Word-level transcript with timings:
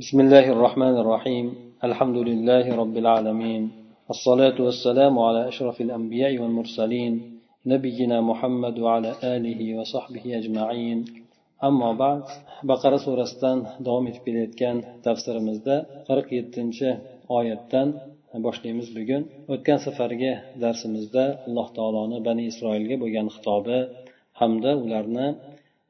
بسم 0.00 0.20
الله 0.20 0.46
الرحمن 0.56 0.96
الرحيم 1.02 1.46
الحمد 1.88 2.16
لله 2.28 2.76
رب 2.82 2.96
العالمين 2.96 3.62
الصلاة 4.10 4.56
والسلام 4.66 5.18
على 5.18 5.48
أشرف 5.48 5.80
الأنبياء 5.80 6.32
والمرسلين 6.38 7.12
نبينا 7.66 8.20
محمد 8.20 8.78
وعلى 8.84 9.10
آله 9.34 9.60
وصحبه 9.78 10.24
أجمعين 10.40 10.98
أما 11.68 11.90
بعد 11.92 12.22
بقرة 12.70 12.96
سورة 12.96 13.26
davom 13.86 14.04
etib 14.10 14.22
kelayotgan 14.26 14.76
tafsirimizda 15.04 15.76
qirq 16.08 16.28
yettinchi 16.38 16.88
oyatdan 17.38 17.88
boshlaymiz 18.46 18.88
bugun 18.96 19.22
o'tgan 19.52 19.78
safargi 19.86 20.32
darsimizda 20.62 21.24
alloh 21.46 21.68
taoloni 21.76 22.18
bani 22.28 22.42
isroilga 22.50 22.96
bo'lgan 23.02 23.26
xitobi 23.34 23.78
hamda 24.40 24.70
ularni 24.84 25.28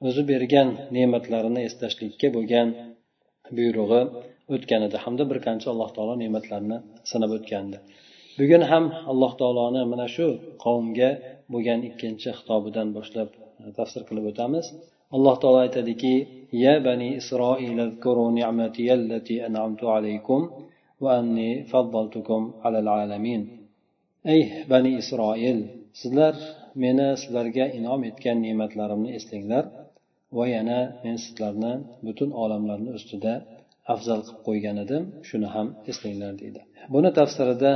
o'zi 0.09 0.23
bergan 0.31 0.69
ne'matlarini 0.97 1.61
eslashlikka 1.69 2.29
bo'lgan 2.39 2.69
buyrug'i 3.57 4.01
o'tgan 4.55 4.83
edi. 4.89 4.97
Hamda 5.05 5.25
bir 5.31 5.39
qancha 5.47 5.69
alloh 5.75 5.91
taolo 5.97 6.15
ne'matlarini 6.23 6.79
sanab 7.11 7.31
o'tgandi. 7.39 7.77
Bugun 8.39 8.63
ham 8.71 8.85
alloh 9.13 9.33
taoloni 9.41 9.83
mana 9.93 10.07
shu 10.15 10.27
qavmga 10.65 11.11
bo'lgan 11.53 11.81
ikkinchi 11.89 12.29
xitobidan 12.39 12.89
boshlab 12.97 13.29
e, 13.65 13.67
tafsir 13.79 14.03
qilib 14.09 14.25
o'tamiz. 14.31 14.67
Alloh 15.17 15.35
taolo 15.43 15.59
aytadiki 15.67 16.15
ya 16.65 16.75
bani 16.89 17.09
isroil 17.21 17.79
ni'mati 18.39 18.85
allati 18.97 19.35
an'amtu 19.49 19.85
alaykum 19.97 20.41
va 21.03 21.11
anni 21.21 21.51
faddaltukum 21.73 22.43
alal 22.67 22.89
alamin. 23.03 23.43
Ey 24.35 24.43
bani 24.73 24.93
isroil 25.03 25.59
sizlar 26.01 26.35
meni 26.83 27.09
sizlarga 27.23 27.65
inom 27.79 28.01
etgan 28.11 28.37
ne'matlarimni 28.47 29.11
eslanglar. 29.19 29.65
Va 30.39 30.45
yana 30.55 30.79
men 31.05 31.17
sizlarni 31.25 31.73
butun 32.07 32.31
olamlarni 32.43 32.91
ustida 32.99 33.35
afzal 33.95 34.21
qilib 34.27 34.41
qo'ygan 34.49 34.77
edim 34.85 35.03
shuni 35.29 35.49
ham 35.55 35.69
eslanglar 35.91 36.33
deydi 36.43 36.61
buni 36.95 37.11
tafsirida 37.19 37.73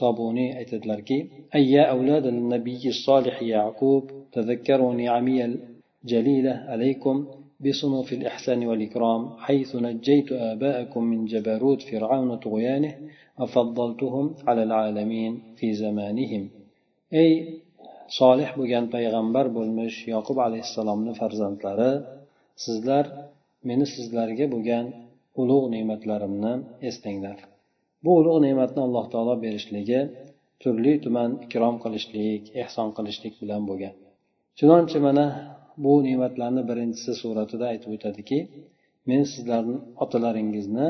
sobuniy 0.00 0.50
aytadilarki 0.60 1.18
ayya 1.58 1.82
avlad 1.94 2.24
nabiy 2.54 2.84
solih 3.06 3.36
yaqub 3.54 4.04
تذكروا 4.32 4.94
نعمي 4.94 5.44
الجليلة 5.44 6.54
عليكم 6.72 7.26
بصنوف 7.60 8.12
الإحسان 8.12 8.66
والإكرام 8.66 9.36
حيث 9.38 9.76
نجيت 9.76 10.32
آباءكم 10.32 11.02
من 11.04 11.24
جبروت 11.24 11.82
فرعون 11.82 12.36
طغيانه 12.36 12.94
وفضلتهم 13.38 14.34
على 14.48 14.62
العالمين 14.62 15.42
في 15.56 15.72
زمانهم 15.72 16.48
أي 17.14 17.60
solih 18.18 18.50
bo'lgan 18.58 18.84
payg'ambar 18.94 19.46
bo'lmish 19.56 19.96
yoqub 20.14 20.38
alayhissalomni 20.46 21.12
farzandlari 21.20 21.90
sizlar 22.64 23.04
meni 23.68 23.86
sizlarga 23.94 24.46
bo'lgan 24.54 24.86
ulug' 25.40 25.66
ne'matlarimni 25.74 26.52
eslanglar 26.88 27.38
bu 28.04 28.10
ulug' 28.20 28.40
ne'matni 28.46 28.80
alloh 28.86 29.04
taolo 29.12 29.34
berishligi 29.44 30.00
turli 30.62 30.92
tuman 31.04 31.30
ikrom 31.46 31.74
qilishlik 31.84 32.42
ehson 32.62 32.88
qilishlik 32.96 33.34
bilan 33.42 33.62
bo'lgan. 33.68 33.94
Chunonchi 34.58 34.98
mana 35.06 35.26
bu 35.84 35.92
ne'matlarni 36.06 36.62
birinchisi 36.70 37.12
suratida 37.22 37.64
aytib 37.72 37.90
o'tadiki 37.96 38.38
men 39.08 39.22
sizlarni 39.32 39.76
otalaringizni 40.04 40.86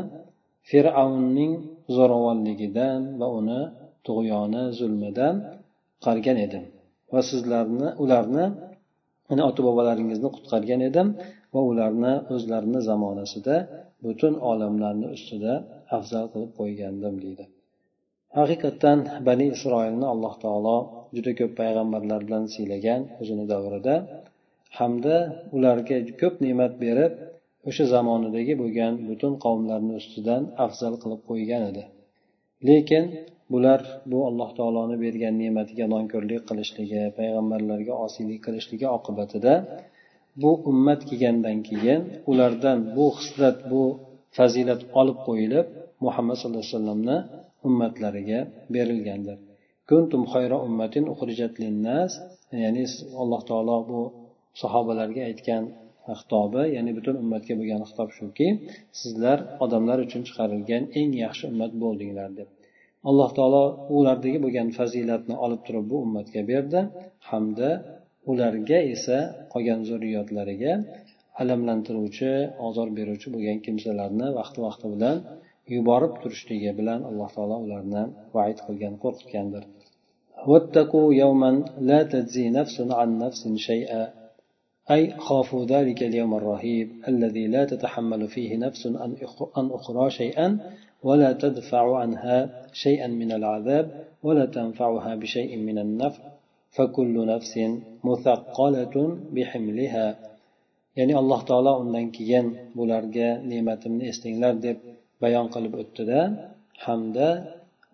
fir'avnning 0.70 1.52
zo'ravonligidan 1.96 3.00
va 3.20 3.28
uni 3.40 3.60
tug'yoni 4.06 4.62
zulmidan 4.78 5.34
qutqargan 5.44 6.38
edim. 6.46 6.64
Va 7.12 7.20
sizlarni 7.30 7.88
ularni 8.02 8.46
yani 9.30 9.42
ota 9.48 9.60
bobolaringizni 9.68 10.28
qutqargan 10.36 10.80
edim 10.90 11.08
va 11.54 11.60
ularni 11.70 12.14
o'zlarini 12.34 12.80
zamonasida 12.90 13.56
butun 14.04 14.34
olamlarni 14.50 15.08
ustida 15.16 15.52
afzal 15.96 16.26
qilib 16.32 16.52
qo'ygandim 16.60 17.14
deydi. 17.24 17.44
Haqiqatdan 18.38 18.98
bani 19.28 19.46
isroilni 19.54 20.06
alloh 20.12 20.34
taolo 20.44 20.76
juda 21.16 21.32
ko'p 21.40 21.52
payg'ambarlar 21.60 22.20
bilan 22.26 22.44
siylagan 22.54 23.00
o'zini 23.20 23.44
davrida 23.52 23.94
hamda 24.78 25.16
ularga 25.56 25.98
ko'p 26.20 26.34
ne'mat 26.44 26.72
berib 26.84 27.12
o'sha 27.68 27.84
zamonidagi 27.94 28.54
bo'lgan 28.62 28.94
butun 29.08 29.32
qavmlarni 29.44 29.94
ustidan 30.00 30.42
afzal 30.64 30.94
qilib 31.02 31.20
qo'ygan 31.30 31.62
edi. 31.70 31.84
Lekin 32.66 33.04
bular 33.52 33.80
bu 34.10 34.18
alloh 34.28 34.50
taoloni 34.58 34.96
bergan 35.04 35.34
ne'matiga 35.42 35.86
nonko'rlik 35.94 36.42
qilishligi 36.48 37.02
payg'ambarlarga 37.18 37.94
osiylik 38.04 38.40
qilishligi 38.46 38.86
oqibatida 38.98 39.54
bu 40.42 40.50
ummat 40.70 41.00
kelgandan 41.08 41.58
keyin 41.68 42.00
ulardan 42.30 42.78
bu 42.96 43.06
hislat 43.18 43.58
bu 43.70 43.82
fazilat 44.36 44.80
olib 45.00 45.18
qo'yilib 45.26 45.66
muhammad 46.06 46.36
sallallohu 46.40 46.64
alayhi 46.64 46.76
vasallamni 46.76 47.18
ummatlariga 47.68 48.40
berilgandir. 48.74 49.38
Kuntum 49.90 50.22
xayra 50.32 50.56
ummatin 50.66 51.04
uxrijat 51.12 51.54
linnas 51.62 52.12
ya'ni 52.62 52.84
alloh 53.22 53.40
taolo 53.50 53.76
bu 53.90 54.00
sahobalarga 54.62 55.22
aytgan 55.30 55.62
xitobi 56.19 56.63
ya'ni 56.75 56.91
butun 56.97 57.15
ummatga 57.23 57.53
bo'lgan 57.59 57.81
xitob 57.89 58.09
shuki 58.17 58.47
sizlar 59.01 59.37
odamlar 59.65 59.97
uchun 60.05 60.21
chiqarilgan 60.27 60.83
eng 60.99 61.11
yaxshi 61.23 61.43
ummat 61.51 61.71
bo'ldinglar 61.83 62.29
deb 62.39 62.49
alloh 63.09 63.29
taolo 63.37 63.63
ulardagi 63.97 64.39
bo'lgan 64.45 64.67
fazilatni 64.77 65.35
olib 65.45 65.61
turib 65.67 65.85
bu 65.91 65.97
ummatga 66.05 66.41
berdi 66.51 66.79
hamda 67.29 67.69
ularga 68.31 68.79
esa 68.95 69.17
qolgan 69.53 69.79
zurriyotlariga 69.89 70.73
alamlantiruvchi 71.41 72.31
ozor 72.67 72.87
beruvchi 72.97 73.27
bo'lgan 73.35 73.57
kimsalarni 73.65 74.27
vaqti 74.39 74.59
vaqti 74.67 74.85
bilan 74.93 75.17
yuborib 75.75 76.13
turishligi 76.21 76.71
bilan 76.79 76.99
alloh 77.09 77.29
taolo 77.35 77.57
ularni 77.65 78.03
vaid 78.35 78.57
qilgan 78.65 78.93
qo'rqitgandir 79.03 79.65
واتقوا 80.51 81.07
يوما 81.23 81.51
لا 81.89 81.99
تجزي 82.13 82.45
نفس 82.59 82.75
عن 82.99 83.09
نفس 83.23 83.41
شيئا 83.69 84.01
أي 84.91 85.01
خافوا 85.17 85.65
ذلك 85.65 86.03
اليوم 86.03 86.35
الرهيب 86.35 86.87
الذي 87.07 87.47
لا 87.47 87.65
تتحمل 87.65 88.27
فيه 88.27 88.57
نفس 88.57 88.87
عن 89.57 89.71
أخرى 89.71 90.09
شيئا 90.09 90.47
ولا 91.03 91.33
تدفع 91.33 91.97
عنها 91.97 92.37
شيئا 92.73 93.07
من 93.07 93.31
العذاب 93.31 93.85
ولا 94.23 94.45
تنفعها 94.45 95.15
بشيء 95.15 95.57
من 95.57 95.77
النفع 95.77 96.23
فكل 96.71 97.25
نفس 97.25 97.59
مثقلة 98.03 99.17
بحملها 99.33 100.33
ya'ni 100.97 101.13
alloh 101.21 101.41
taolo 101.49 101.71
undan 101.83 102.05
keyin 102.15 102.45
bularga 102.77 103.29
ne'matimni 103.49 104.05
eslanglar 104.11 104.53
deb 104.65 104.77
bayon 105.23 105.47
qilib 105.53 105.73
o'tdida 105.81 106.21
hamda 106.85 107.29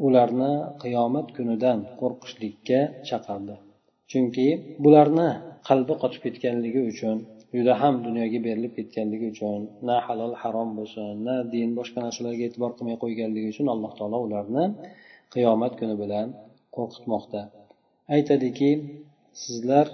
ularni 0.05 0.53
qiyomat 0.83 1.27
kunidan 1.37 1.79
qo'rqishlikka 1.99 2.79
chaqirdi 3.09 3.55
chunki 4.11 4.47
bularni 4.83 5.29
qalbi 5.68 5.94
qotib 6.02 6.20
ketganligi 6.26 6.80
uchun 6.92 7.16
juda 7.56 7.72
ham 7.82 7.94
dunyoga 8.06 8.38
berilib 8.46 8.72
ketganligi 8.78 9.26
uchun 9.34 9.60
na 9.88 9.96
halol 10.06 10.32
harom 10.42 10.70
bo'lsin 10.78 11.12
na 11.26 11.34
din 11.54 11.70
boshqa 11.78 11.98
narsalarga 12.06 12.44
e'tibor 12.48 12.70
qilmay 12.76 12.96
qo'yganligi 13.02 13.48
uchun 13.54 13.66
alloh 13.74 13.92
taolo 13.98 14.18
ularni 14.26 14.64
qiyomat 15.34 15.72
kuni 15.80 15.94
bilan 16.02 16.26
qo'rqitmoqda. 16.76 17.40
Aytadiki 18.16 18.70
sizlar 19.44 19.86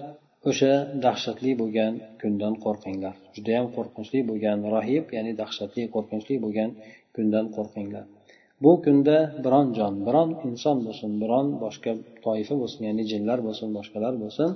o'sha 0.51 0.73
dahshatli 1.05 1.53
bo'lgan 1.61 1.93
kundan 2.21 2.55
qo'rqinglar. 2.65 3.15
Judayam 3.37 3.67
qo'rqinchli 3.77 4.21
bo'lgan 4.31 4.59
rohib 4.75 5.05
ya'ni 5.17 5.33
dahshatli 5.43 5.83
qo'rqinchli 5.95 6.35
bo'lgan 6.45 6.71
kundan 7.17 7.47
qo'rqinglar. 7.57 8.05
Bu 8.65 8.73
kunda 8.85 9.17
biron 9.45 9.67
jon 9.79 9.95
biron 10.07 10.31
inson 10.49 10.77
bo'lsin 10.87 11.11
biron 11.23 11.47
boshqa 11.65 11.93
toifa 12.25 12.55
bo'lsin 12.63 12.81
ya'ni 12.89 13.05
jinlar 13.13 13.39
bo'lsin 13.47 13.69
boshqalar 13.79 14.15
bo'lsin 14.23 14.51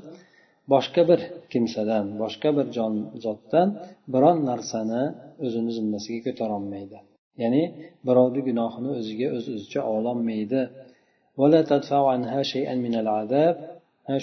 boshqa 0.73 1.03
bir 1.11 1.21
kimsadan 1.53 2.05
boshqa 2.23 2.49
bir 2.57 2.67
jon 2.77 2.95
zotdan 3.25 3.69
biron 4.15 4.39
narsani 4.51 5.03
o'zini 5.45 5.71
zimmasiga 5.79 6.21
ko'tarolmaydi. 6.27 6.99
Ya'ni 7.43 7.63
birovni 8.09 8.41
gunohini 8.49 8.91
o'ziga 8.99 9.29
o'z 9.37 9.47
o'zicha 9.55 9.81
ololmaydi 9.94 10.61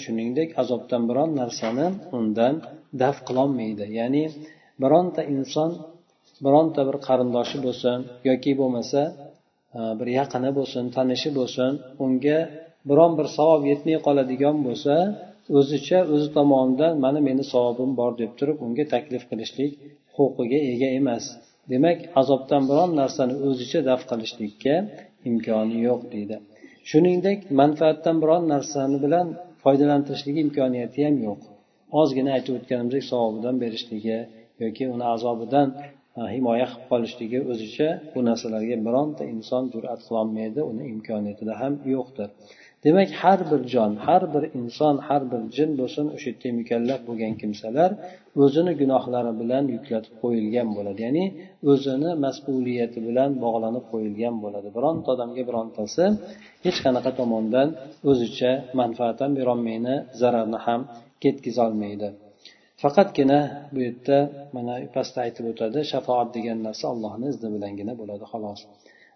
shuningdek 0.04 0.48
azobdan 0.62 1.02
biron 1.10 1.30
narsani 1.40 1.86
undan 2.18 2.54
daf 3.02 3.16
qilolmaydi. 3.28 3.84
Ya'ni 3.98 4.24
bironta 4.82 5.22
inson 5.36 5.70
bironta 6.44 6.80
bir 6.88 6.96
qarindoshi 7.06 7.58
bo'lsin 7.66 7.98
yoki 8.28 8.52
bo'lmasa 8.60 9.02
bir 9.98 10.08
yaqini 10.18 10.50
bo'lsin 10.58 10.84
tanishi 10.96 11.30
bo'lsin 11.38 11.72
unga 12.04 12.38
biron 12.90 13.12
bir 13.18 13.26
savob 13.36 13.62
yetmay 13.70 13.96
qoladigan 14.06 14.56
bo'lsa 14.66 14.94
o'zicha 15.58 15.98
o'zi 16.14 16.28
tomonidan 16.36 16.92
mana 17.04 17.20
meni 17.28 17.44
savobim 17.52 17.92
bor 18.00 18.12
deb 18.22 18.32
turib 18.38 18.58
unga 18.66 18.84
taklif 18.94 19.22
qilishlik 19.30 19.72
huquqiga 20.16 20.60
ega 20.72 20.88
emas. 21.00 21.24
Demak 21.72 21.98
azobdan 22.20 22.62
biron 22.70 22.90
narsani 23.00 23.34
o'zicha 23.48 23.80
daf 23.90 24.00
qilishlikka 24.10 24.74
imkoni 25.30 25.78
yo'q 25.88 26.00
deydi. 26.14 26.36
Shuningdek 26.90 27.38
manfaatdan 27.60 28.16
biron 28.22 28.44
narsani 28.54 28.98
bilan 29.04 29.26
foydalantirishligi 29.62 30.40
imkoniyati 30.46 30.98
ham 31.06 31.16
yo'q. 31.26 31.40
Ozgina 32.00 32.30
aytib 32.36 32.54
o'tganimizdek 32.58 33.04
savobidan 33.12 33.56
berishligi 33.62 34.18
yoki 34.62 34.84
uni 34.94 35.04
azobidan 35.14 35.68
e, 36.18 36.20
himoya 36.34 36.66
qilib 36.70 36.86
qolishligi 36.92 37.38
o'zicha 37.52 37.88
bu 38.12 38.20
narsalarga 38.28 38.76
bironta 38.86 39.22
inson 39.34 39.62
jur'at 39.74 40.00
qilolmaydi 40.06 40.60
uni 40.70 40.84
imkoniyatida 40.94 41.54
ham 41.62 41.74
yo'qdir. 41.94 42.28
Demak 42.84 43.10
har 43.22 43.40
bir 43.50 43.60
jon 43.72 43.92
har 44.06 44.22
bir 44.34 44.44
inson 44.60 44.96
har 45.08 45.22
bir 45.32 45.42
jin 45.56 45.70
bo'lsin 45.80 46.06
o'sha 46.14 46.28
yerda 46.30 46.48
mukallaf 46.60 47.00
bo'lgan 47.08 47.34
kimsalar 47.42 47.90
o'zini 48.42 48.72
gunohlari 48.80 49.32
bilan 49.40 49.64
yuklatib 49.74 50.14
qo'yilgan 50.22 50.68
bo'ladi. 50.76 51.00
Ya'ni 51.06 51.24
o'zini 51.72 52.10
mas'uliyati 52.24 52.98
bilan 53.08 53.30
bog'lanib 53.44 53.84
qo'yilgan 53.92 54.34
bo'ladi. 54.44 54.68
Bironta 54.76 55.08
odamga 55.14 55.42
birontasi 55.48 56.04
hech 56.66 56.78
qanaqa 56.84 57.10
tomondan 57.20 57.68
o'zicha 58.10 58.50
manfaat 58.80 59.16
ham 59.22 59.32
berolmaydi 59.38 59.94
zararni 60.20 60.58
ham 60.66 60.80
ketkazolmaydi. 61.22 62.08
Faqatgina 62.82 63.40
bu 63.74 63.80
yerda 63.86 64.18
mana 64.56 64.74
pastda 64.94 65.18
aytib 65.26 65.44
o'tadi 65.52 65.80
shafoat 65.92 66.28
degan 66.36 66.58
narsa 66.66 66.84
allohni 66.94 67.26
izni 67.32 67.48
bilangina 67.54 67.92
bo'ladi 68.00 68.24
xolos. 68.32 68.60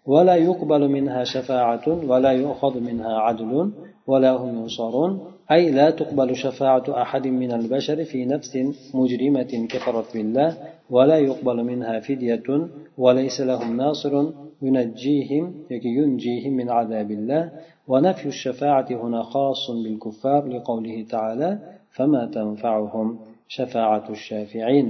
ولا 0.07 0.35
يقبل 0.35 0.87
منها 0.87 1.23
شفاعة 1.23 1.87
ولا 1.87 2.31
يؤخذ 2.31 2.79
منها 2.79 3.13
عدل 3.19 3.71
ولا 4.07 4.31
هم 4.31 4.49
ينصرون. 4.57 5.11
أي 5.51 5.71
لا 5.71 5.89
تقبل 5.89 6.35
شفاعة 6.35 7.01
أحد 7.01 7.27
من 7.27 7.51
البشر 7.51 8.03
في 8.03 8.25
نفس 8.25 8.57
مجرمة 8.93 9.67
كفرت 9.69 10.13
بالله 10.13 10.57
ولا 10.89 11.17
يقبل 11.17 11.63
منها 11.63 11.99
فدية 11.99 12.67
وليس 12.97 13.41
لهم 13.41 13.77
ناصر 13.77 14.13
ينجيهم 14.61 15.53
ينجيهم 15.71 16.53
من 16.53 16.69
عذاب 16.69 17.11
الله. 17.11 17.51
ونفي 17.87 18.25
الشفاعة 18.25 18.87
هنا 18.91 19.23
خاص 19.23 19.71
بالكفار 19.71 20.47
لقوله 20.47 21.05
تعالى 21.09 21.59
فما 21.91 22.25
تنفعهم 22.33 23.17
shafaatu 23.47 24.15
shafiin 24.15 24.87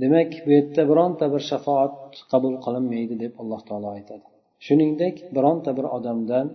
demak 0.00 0.32
bu 0.46 0.50
yerda 0.56 0.82
bironta 0.90 1.24
bir 1.32 1.42
shafoat 1.50 1.96
qabul 2.32 2.54
qilinmaydi 2.64 3.14
deb 3.24 3.32
alloh 3.42 3.60
taolo 3.68 3.88
aytadi. 3.96 4.24
Shuningdek 4.66 5.16
bironta 5.36 5.70
bir 5.78 5.86
odamdan 5.96 6.46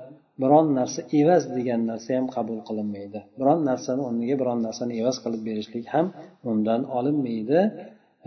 biron 0.43 0.67
narsa 0.79 1.01
evaz 1.19 1.43
degan 1.57 1.81
narsa 1.91 2.09
ham 2.17 2.27
qabul 2.35 2.59
qilinmaydi. 2.67 3.19
Biron 3.39 3.59
narsani 3.69 4.01
o'rniga 4.07 4.35
biron 4.41 4.59
narsani 4.67 4.93
evaz 5.01 5.17
qilib 5.23 5.41
berishlik 5.49 5.85
ham 5.93 6.07
undan 6.51 6.81
olinmaydi. 6.97 7.59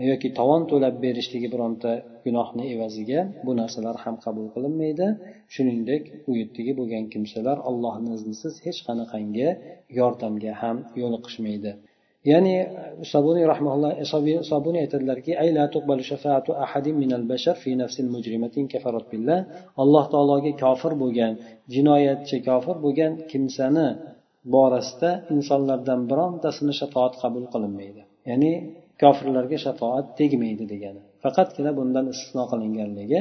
Yoki 0.09 0.29
tovon 0.39 0.63
to'lab 0.71 0.95
berishligi 1.05 1.47
bironta 1.55 1.91
gunohni 2.25 2.65
evaziga 2.75 3.21
bu 3.45 3.51
narsalar 3.61 3.95
ham 4.03 4.15
qabul 4.25 4.47
qilinmaydi. 4.55 5.07
Shuningdek 5.53 6.03
u 6.29 6.31
yerdagi 6.41 6.73
bo'lgan 6.79 7.05
kimsalar 7.13 7.57
allohni 7.69 8.09
iznisiz 8.17 8.53
hech 8.65 8.79
qanaqangi 8.87 9.49
yordamga 9.99 10.53
ham 10.61 10.77
yo'liqishmaydi 11.01 11.71
ya'ni 12.29 12.55
sobuniy 13.13 13.45
rahmaulloh 13.53 13.91
sobuniy 14.51 14.81
aytadilarki 14.85 15.31
alloh 19.83 20.05
taologa 20.13 20.51
kofir 20.63 20.93
bo'lgan 21.03 21.33
jinoyatchi 21.75 22.37
kofir 22.49 22.75
bo'lgan 22.85 23.11
kimsani 23.31 23.87
borasida 24.53 25.09
insonlardan 25.35 25.99
birontasini 26.11 26.73
shafoat 26.81 27.13
qabul 27.23 27.45
qilinmaydi. 27.53 28.01
Ya'ni 28.29 28.51
kofirlarga 29.01 29.57
shafoat 29.65 30.05
tegmaydi 30.19 30.65
degani. 30.73 31.01
Faqatgina 31.23 31.71
bundan 31.79 32.05
istisno 32.13 32.43
qilinganligi 32.51 33.19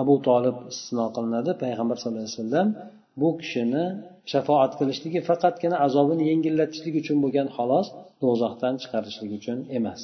abu 0.00 0.14
tolib 0.28 0.56
istisno 0.72 1.06
qilinadi. 1.16 1.50
Payg'ambar 1.62 1.96
sallallohu 2.00 2.26
alayhi 2.26 2.38
vasallam 2.40 2.68
bu 3.20 3.28
kishini 3.40 3.84
shafoat 4.32 4.72
qilishligi 4.78 5.20
faqatgina 5.28 5.76
azobini 5.86 6.24
yengillatishlik 6.30 6.94
uchun 7.02 7.16
bo'lgan 7.24 7.48
xolos 7.56 7.86
do'zaxdan 8.22 8.74
chiqarishlik 8.82 9.30
uchun 9.38 9.58
emas. 9.78 10.00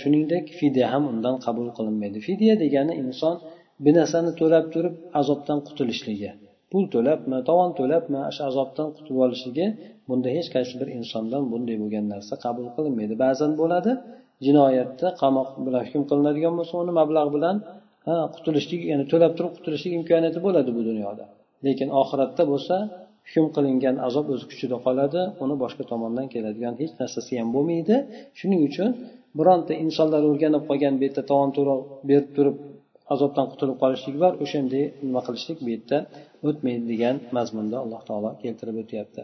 Shuningdek 0.00 0.44
fidya 0.60 0.86
ham 0.92 1.02
undan 1.12 1.36
qabul 1.46 1.68
qilinmaydi. 1.76 2.18
Fidya 2.28 2.54
degani 2.62 2.94
inson 3.02 3.34
bir 3.84 3.92
narsani 3.98 4.32
to'lab 4.40 4.64
turib 4.74 4.94
azobdan 5.20 5.58
qutulishligi. 5.66 6.30
Pul 6.70 6.84
to'labmi 6.94 7.38
tovon 7.48 7.70
to'labmi 7.78 8.20
shu 8.34 8.42
azobdan 8.50 8.88
qutulib 8.96 9.20
olishligi 9.26 9.66
bunda 10.08 10.28
hech 10.36 10.48
qaysi 10.54 10.74
bir 10.80 10.88
insondan 10.98 11.42
bunday 11.52 11.76
bo'lgan 11.82 12.06
narsa 12.14 12.34
qabul 12.44 12.66
qilinmaydi. 12.76 13.14
Ba'zan 13.24 13.52
bo'ladi 13.60 13.92
jinoyatda 14.46 15.08
qamoq 15.22 15.48
bilan 15.66 15.82
hukm 15.86 16.02
qilinadigan 16.10 16.54
bo'lsa 16.58 16.74
uni 16.82 16.92
mablag' 17.00 17.30
bilan 17.36 17.56
ha 18.06 18.16
qutulishlik 18.34 18.82
ya'ni 18.90 19.04
to'lab 19.12 19.32
turib 19.38 19.52
qutulishlik 19.58 19.92
imkoniyati 20.00 20.40
bo'ladi 20.46 20.70
bu 20.76 20.82
dunyoda. 20.90 21.24
Lekin 21.66 21.88
oxiratda 22.00 22.42
bo'lsa 22.52 22.76
hukm 23.32 23.46
qilingan 23.56 23.96
azob 24.06 24.26
o'z 24.34 24.42
kuchida 24.50 24.76
qoladi 24.86 25.20
uni 25.44 25.54
boshqa 25.62 25.84
tomondan 25.90 26.26
keladigan 26.34 26.74
hech 26.80 26.92
narsasi 27.00 27.32
ham 27.40 27.48
bo'lmaydi. 27.56 27.96
Shuning 28.38 28.60
uchun 28.68 28.90
bironta 29.38 29.72
insonlar 29.84 30.22
o'rganib 30.30 30.62
qolgan 30.68 30.94
bu 30.98 31.02
yerda 31.06 31.22
tovon 31.30 31.50
to'lov 31.56 31.80
berib 32.08 32.28
turib 32.36 32.56
azobdan 33.14 33.46
qutulib 33.52 33.76
qolishlik 33.82 34.16
bor 34.22 34.32
o'shanday 34.44 34.84
nima 35.06 35.20
qilishlik 35.26 35.58
bu 35.64 35.68
yerda 35.74 35.98
o'tmaydi 36.48 36.84
degan 36.92 37.16
mazmunda 37.36 37.76
alloh 37.84 38.00
taolo 38.08 38.30
keltirib 38.42 38.76
o'tyapti. 38.82 39.22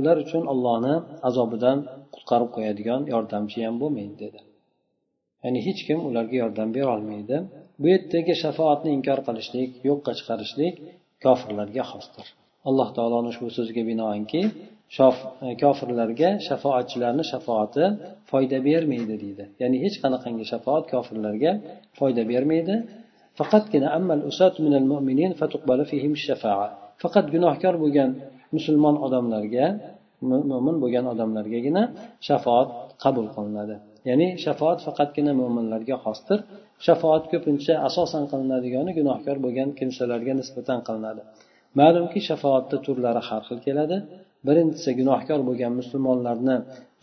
ular 0.00 0.16
uchun 0.24 0.42
ollohni 0.52 0.94
azobidan 1.28 1.78
qutqarib 2.14 2.50
qo'yadigan 2.56 3.00
yordamchi 3.12 3.58
ham 3.66 3.74
bo'lmaydi 3.82 4.14
dedi. 4.24 4.38
Ya'ni 5.44 5.60
hech 5.66 5.80
kim 5.86 5.98
ularga 6.08 6.36
yordam 6.42 6.68
berolmaydi. 6.76 7.36
Bu 7.80 7.86
yerdagi 7.94 8.34
shafoatni 8.42 8.90
inkor 8.96 9.20
qilishlik 9.26 9.70
yo'qqa 9.88 10.12
chiqarishlik 10.18 10.74
kofirlarga 11.24 11.84
xosdir. 11.92 12.26
Alloh 12.68 12.88
taoloni 12.96 13.28
ushbu 13.32 13.48
so'ziga 13.56 13.82
binoanki 13.90 14.40
e, 15.46 15.50
kofirlarga 15.62 16.30
shafoatchilarni 16.48 17.24
shafoati 17.32 17.84
foyda 18.30 18.58
bermaydi 18.68 19.14
deydi. 19.24 19.44
Ya'ni 19.62 19.76
hech 19.84 19.96
qanaqangi 20.02 20.44
shafoat 20.52 20.84
kofirlarga 20.92 21.52
foyda 21.98 22.22
bermaydi. 22.32 22.74
Faqatgina 23.38 23.88
ammal 23.98 24.20
usat 24.30 24.54
minal 24.64 24.86
mu'minin 24.92 25.32
fatuqbalu 25.40 25.84
fihim 25.92 26.14
shafa'a. 26.26 26.66
Faqat 27.02 27.26
gunohkor 27.34 27.74
bo'lgan 27.82 28.10
musulmon 28.56 28.96
odamlarga 29.06 29.66
mo'min 30.52 30.76
bo'lgan 30.82 31.04
odamlargagina 31.12 31.82
shafoat 32.28 32.68
qabul 33.02 33.26
qilinadi. 33.36 33.76
Ya'ni 34.08 34.28
shafoat 34.44 34.78
faqatgina 34.86 35.32
mo'minlarga 35.40 35.96
xosdir. 36.04 36.38
Shafoat 36.86 37.24
ko'pincha 37.32 37.74
asosan 37.88 38.24
qilinadigani 38.30 38.90
gunohkor 38.98 39.36
bo'lgan 39.44 39.68
kimsalarga 39.78 40.32
nisbatan 40.40 40.78
qilinadi. 40.86 41.22
Ma'lumki 41.80 42.20
shafoatni 42.28 42.78
turlari 42.86 43.22
har 43.28 43.42
xil 43.48 43.58
keladi. 43.66 43.96
Birinchisi 44.46 44.90
gunohkor 45.00 45.40
bo'lgan 45.48 45.72
musulmonlarni 45.80 46.56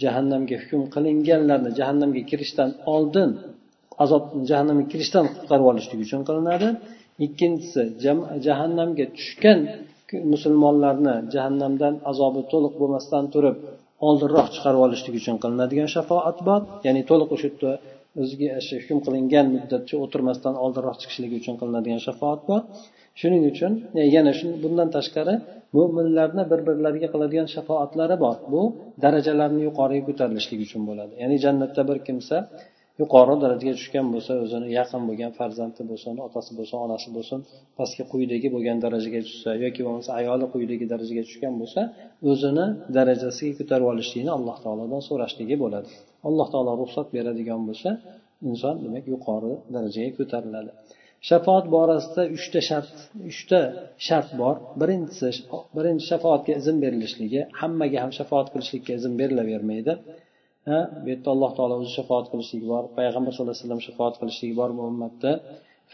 jahannamga 0.03 0.55
hukm 0.61 0.81
qilinganlarni 0.95 1.71
jahannamga 1.79 2.21
kirishdan 2.29 2.69
oldin 2.95 3.29
azob 4.03 4.23
jahannamga 4.49 4.85
kirishdan 4.91 5.25
qutqarib 5.33 5.65
olishlik 5.71 5.99
uchun 6.05 6.21
qilinadi. 6.29 6.67
Ikkinchisi 7.25 7.81
jahannamga 8.45 9.05
tushgan 9.17 9.59
musulmonlarni 10.33 11.15
jahannamdan 11.33 11.93
azobi 12.11 12.41
to'liq 12.51 12.73
bo'lmasdan 12.81 13.25
turib 13.33 13.55
oldinroq 14.07 14.47
chiqarib 14.55 14.81
olishlik 14.85 15.15
uchun 15.21 15.35
qilinadigan 15.43 15.89
shafoat 15.95 16.37
bor. 16.47 16.59
Ya'ni 16.87 17.01
to'liq 17.09 17.29
o'sha 17.35 17.47
yerda 17.49 17.71
o'ziga 18.21 18.47
hukm 18.81 18.99
qilingan 19.05 19.45
muddatcha 19.55 19.95
o'tirmasdan 20.03 20.55
oldinroq 20.65 20.97
chiqishligi 21.01 21.35
uchun 21.41 21.55
qilinadigan 21.61 22.01
shafoat 22.07 22.41
bor. 22.49 22.61
Shuning 23.21 23.43
uchun 23.51 23.71
e, 23.99 24.01
yana 24.15 24.31
bundan 24.63 24.89
tashqari 24.95 25.35
mo'minlarni 25.77 26.43
bir 26.51 26.59
birlariga 26.67 27.07
qiladigan 27.13 27.47
shafoatlari 27.55 28.15
bor. 28.25 28.35
Bu 28.53 28.61
darajalarni 29.03 29.61
yuqoriga 29.67 30.03
ko'tarilishligi 30.09 30.63
uchun 30.69 30.81
bo'ladi. 30.89 31.13
Ya'ni 31.21 31.37
jannatda 31.45 31.81
bir 31.89 31.97
kimsa 32.07 32.37
yuqori 33.01 33.35
darajaga 33.43 33.73
tushgan 33.79 34.07
bo'lsa 34.13 34.31
o'zini 34.43 34.67
yaqin 34.79 35.01
bo'lgan 35.09 35.31
farzandi 35.39 35.81
bo'lsin 35.91 36.15
otasi 36.27 36.51
bo'lsin 36.57 36.77
onasi 36.85 37.09
bo'lsin 37.17 37.39
pastki 37.77 38.03
quyidagi 38.11 38.47
bo'lgan 38.55 38.77
darajaga 38.85 39.21
tushsa 39.27 39.49
yoki 39.65 39.81
bo'lmasa 39.87 40.11
ayoli 40.19 40.45
quyidagi 40.53 40.85
darajaga 40.93 41.23
tushgan 41.27 41.53
bo'lsa 41.61 41.81
o'zini 42.31 42.65
darajasiga 42.97 43.53
ko'tarib 43.59 43.87
olishlikni 43.93 44.31
alloh 44.37 44.57
taolodan 44.65 45.01
so'rashligi 45.09 45.55
bo'ladi. 45.63 45.89
Alloh 46.27 46.47
taolo 46.53 46.71
ruxsat 46.81 47.07
beradigan 47.15 47.61
bo'lsa 47.69 47.89
inson 48.49 48.75
demak 48.85 49.05
yuqori 49.13 49.53
darajaga 49.75 50.11
ko'tariladi. 50.19 50.71
Shafoat 51.29 51.65
borasida 51.75 52.23
uchta 52.37 52.59
shart 52.69 52.93
uchta 53.31 53.59
shart 54.07 54.29
bor. 54.41 54.55
Birinchisi 54.81 55.29
birinchi 55.77 56.05
shafoatga 56.11 56.53
izn 56.61 56.75
berilishligi 56.83 57.41
hammaga 57.61 57.97
ham 58.03 58.11
shafoat 58.19 58.47
qilishlikka 58.53 58.91
izn 58.99 59.13
berilavermaydi. 59.21 59.93
Bu 61.03 61.07
yerda 61.11 61.29
alloh 61.35 61.51
taolo 61.57 61.73
o'zi 61.81 61.91
shafoat 61.97 62.25
qilishligi 62.31 62.67
bor 62.73 62.83
payg'ambar 62.97 63.31
sallallohu 63.33 63.55
alayhi 63.55 63.65
vasallam 63.65 63.83
shafoat 63.87 64.13
qilishligi 64.21 64.55
bor 64.61 64.69
bu 64.77 64.81
ummatda. 64.91 65.31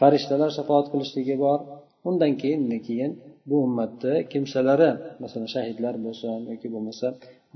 Farishtalar 0.00 0.50
shafoat 0.58 0.86
qilishligi 0.92 1.36
bor. 1.44 1.58
Undan 2.08 2.32
keyin 2.42 2.60
keyin 2.88 3.12
bu 3.48 3.56
ummatni 3.66 4.14
kimsalari 4.32 4.90
masalan 5.22 5.48
shahidlar 5.54 5.94
bo'lsin 6.04 6.38
yoki 6.52 6.68
bo'lmasa 6.74 7.06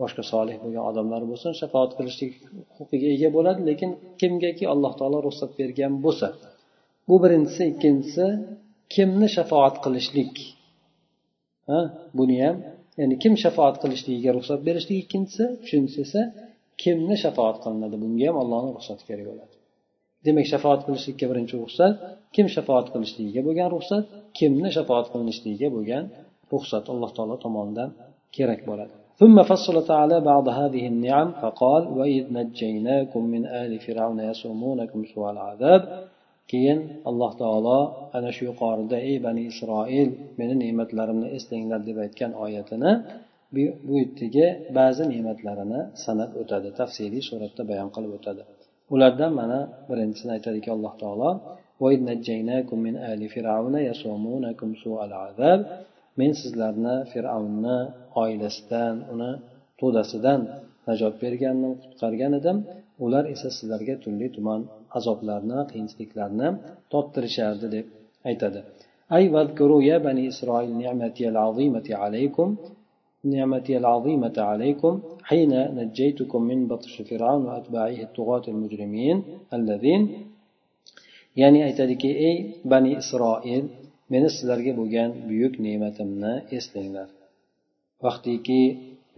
boshqa 0.01 0.23
solih 0.33 0.57
bo'lgan 0.63 0.85
odamlar 0.91 1.23
bo'lsin 1.31 1.53
shafoat 1.61 1.91
qilishlik 1.99 2.33
huquqiga 2.77 3.09
ega 3.17 3.29
bo'ladi 3.37 3.61
lekin 3.71 3.91
kimgaki 4.21 4.65
alloh 4.75 4.93
taolo 5.01 5.19
ruxsat 5.27 5.51
bergan 5.61 5.93
bo'lsa. 6.05 6.29
Bu 7.09 7.15
birinchisi 7.25 7.63
ikkinchisi 7.73 8.27
kimni 8.95 9.29
shafoat 9.37 9.75
qilishlik? 9.85 10.35
Ha 11.69 11.81
buni 12.19 12.37
ham 12.45 12.57
ya'ni 13.01 13.15
kim 13.23 13.35
shafoat 13.45 13.75
qilishligiga 13.83 14.31
ruxsat 14.39 14.61
berishlik? 14.69 14.97
Ikkinchisi 15.05 15.45
uchinchisi 15.65 16.01
esa 16.07 16.23
kimni 16.84 17.16
shafoat 17.24 17.58
qilinadi 17.64 17.96
bunga 18.04 18.26
ham 18.30 18.38
allohni 18.44 18.72
ruxsati 18.78 19.04
kerak 19.10 19.26
bo'ladi 19.30 19.56
demak 20.26 20.46
shafoat 20.54 20.80
qilishlikka 20.88 21.26
birinchi 21.32 21.56
ruxsat 21.64 21.94
kim 22.36 22.46
shafoat 22.56 22.88
qilishligiga 22.94 23.42
bo'lgan 23.48 23.68
ruxsat 23.76 24.04
kimni 24.38 24.70
shafoat 24.78 25.06
qilinishligiga 25.14 25.70
bo'lgan 25.76 26.04
ruxsat 26.54 26.84
alloh 26.94 27.10
taolo 27.18 27.36
tomonidan 27.46 27.90
kerak 28.38 28.62
bo'ladi 28.72 28.96
ثم 29.22 29.38
فصل 29.52 29.76
تعالى 29.92 30.18
بعض 30.32 30.46
هذه 30.60 30.84
النعم 30.94 31.30
فقال 31.42 31.84
وإذ 31.98 32.24
نجيناكم 32.38 33.22
من 33.34 33.44
آل 33.64 33.72
فرعون 33.86 34.20
يسومونكم 34.32 35.00
سوء 35.12 35.28
العذاب 35.36 35.82
keyin 36.52 36.80
alloh 37.10 37.32
taolo 37.42 37.80
ana 38.18 38.30
shu 38.36 38.42
yuqorida 38.50 38.98
ey 39.10 39.18
bani 39.26 39.42
isroil 39.52 40.10
meni 40.40 40.54
ne'matlarimni 40.64 41.28
eslanglar 41.38 41.82
deb 41.90 41.98
aytgan 42.06 42.32
oyatini 42.46 42.92
bu 43.88 43.94
yerdagi 44.02 44.48
ba'zi 44.78 45.04
ne'matlarini 45.14 45.82
sanab 46.06 46.32
o'tadi 46.42 46.70
tafsiliy 46.80 47.24
suratda 47.30 47.62
bayon 47.72 47.90
qilib 47.96 48.12
o'tadi 48.18 48.44
ulardan 48.94 49.32
mana 49.40 49.60
birinchisini 49.90 50.32
aytadiki 50.38 50.70
alloh 50.76 50.94
taolo 51.02 51.30
men 56.20 56.32
sizlarni 56.42 56.96
fir'avnni 57.12 57.78
oilasidan 58.22 58.96
uni 59.14 59.32
to'dasidan 59.80 60.42
najot 60.88 61.16
bergandim 61.24 61.74
qutqargan 61.84 62.34
edim 62.40 62.58
ular 63.06 63.24
esa 63.34 63.50
sizlarga 63.58 63.96
turli 64.04 64.28
tuman 64.36 64.62
azoblarni 64.98 65.60
qiyinchiliklarni 65.72 66.48
tottirishardi 66.94 67.68
deb 67.76 67.86
aytadi 68.32 68.62
أي 69.16 69.24
واذكروا 69.34 69.82
يا 69.90 69.98
بني 70.08 70.24
إسرائيل 70.34 70.72
نعمتي 70.84 71.24
العظيمة 71.34 71.88
عليكم 72.04 72.48
نعمتي 73.34 73.74
العظيمة 73.82 74.36
عليكم 74.52 74.94
حين 75.30 75.52
نجيتكم 75.80 76.42
من 76.50 76.60
بطش 76.72 76.94
فرعون 77.10 77.42
وأتباعه 77.48 78.00
الطغاة 78.08 78.46
المجرمين 78.54 79.18
الذين 79.58 80.02
ya'ni 81.42 81.60
aytadiki 81.68 82.10
ey 82.30 82.38
bani 82.72 82.92
isroil 83.02 83.64
meni 84.12 84.28
sizlarga 84.36 84.72
bo'lgan 84.80 85.10
buyuk 85.30 85.54
ne'matimni 85.66 86.34
eslanglar 86.58 87.10
vaqtiki 88.06 88.62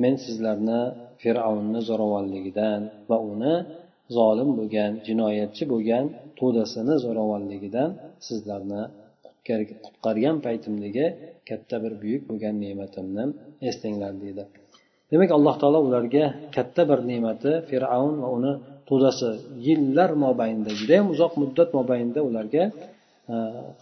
men 0.01 0.16
sizlarni 0.25 0.82
fir'avnni 1.22 1.80
zo'ravonligidan 1.90 2.82
va 3.10 3.18
uni 3.32 3.56
zolim 4.18 4.50
bo'lgan 4.60 4.92
jinoyatchi 5.08 5.63
bo'lgan 5.74 6.06
to'dasini 6.40 6.96
zo'ravonligidan 7.06 7.90
sizlarni 8.28 8.82
qutqargan 9.85 10.37
paytimdagi 10.47 11.07
katta 11.49 11.76
bir 11.85 11.93
buyuk 12.03 12.23
bo'lgan 12.29 12.55
ne'matimni 12.65 13.25
eslanglar 13.71 14.15
deydi. 14.23 14.45
Demak 15.11 15.31
alloh 15.37 15.55
taolo 15.62 15.81
ularga 15.88 16.25
katta 16.57 16.83
bir 16.91 16.99
ne'mati 17.11 17.53
fir'avn 17.71 18.15
va 18.23 18.29
uni 18.38 18.53
to'dasi 18.88 19.29
yillar 19.67 20.11
mobaynida 20.25 20.71
judayam 20.81 21.07
uzoq 21.15 21.33
muddat 21.43 21.69
mobaynida 21.79 22.21
ularga 22.29 22.65
e, 23.33 23.35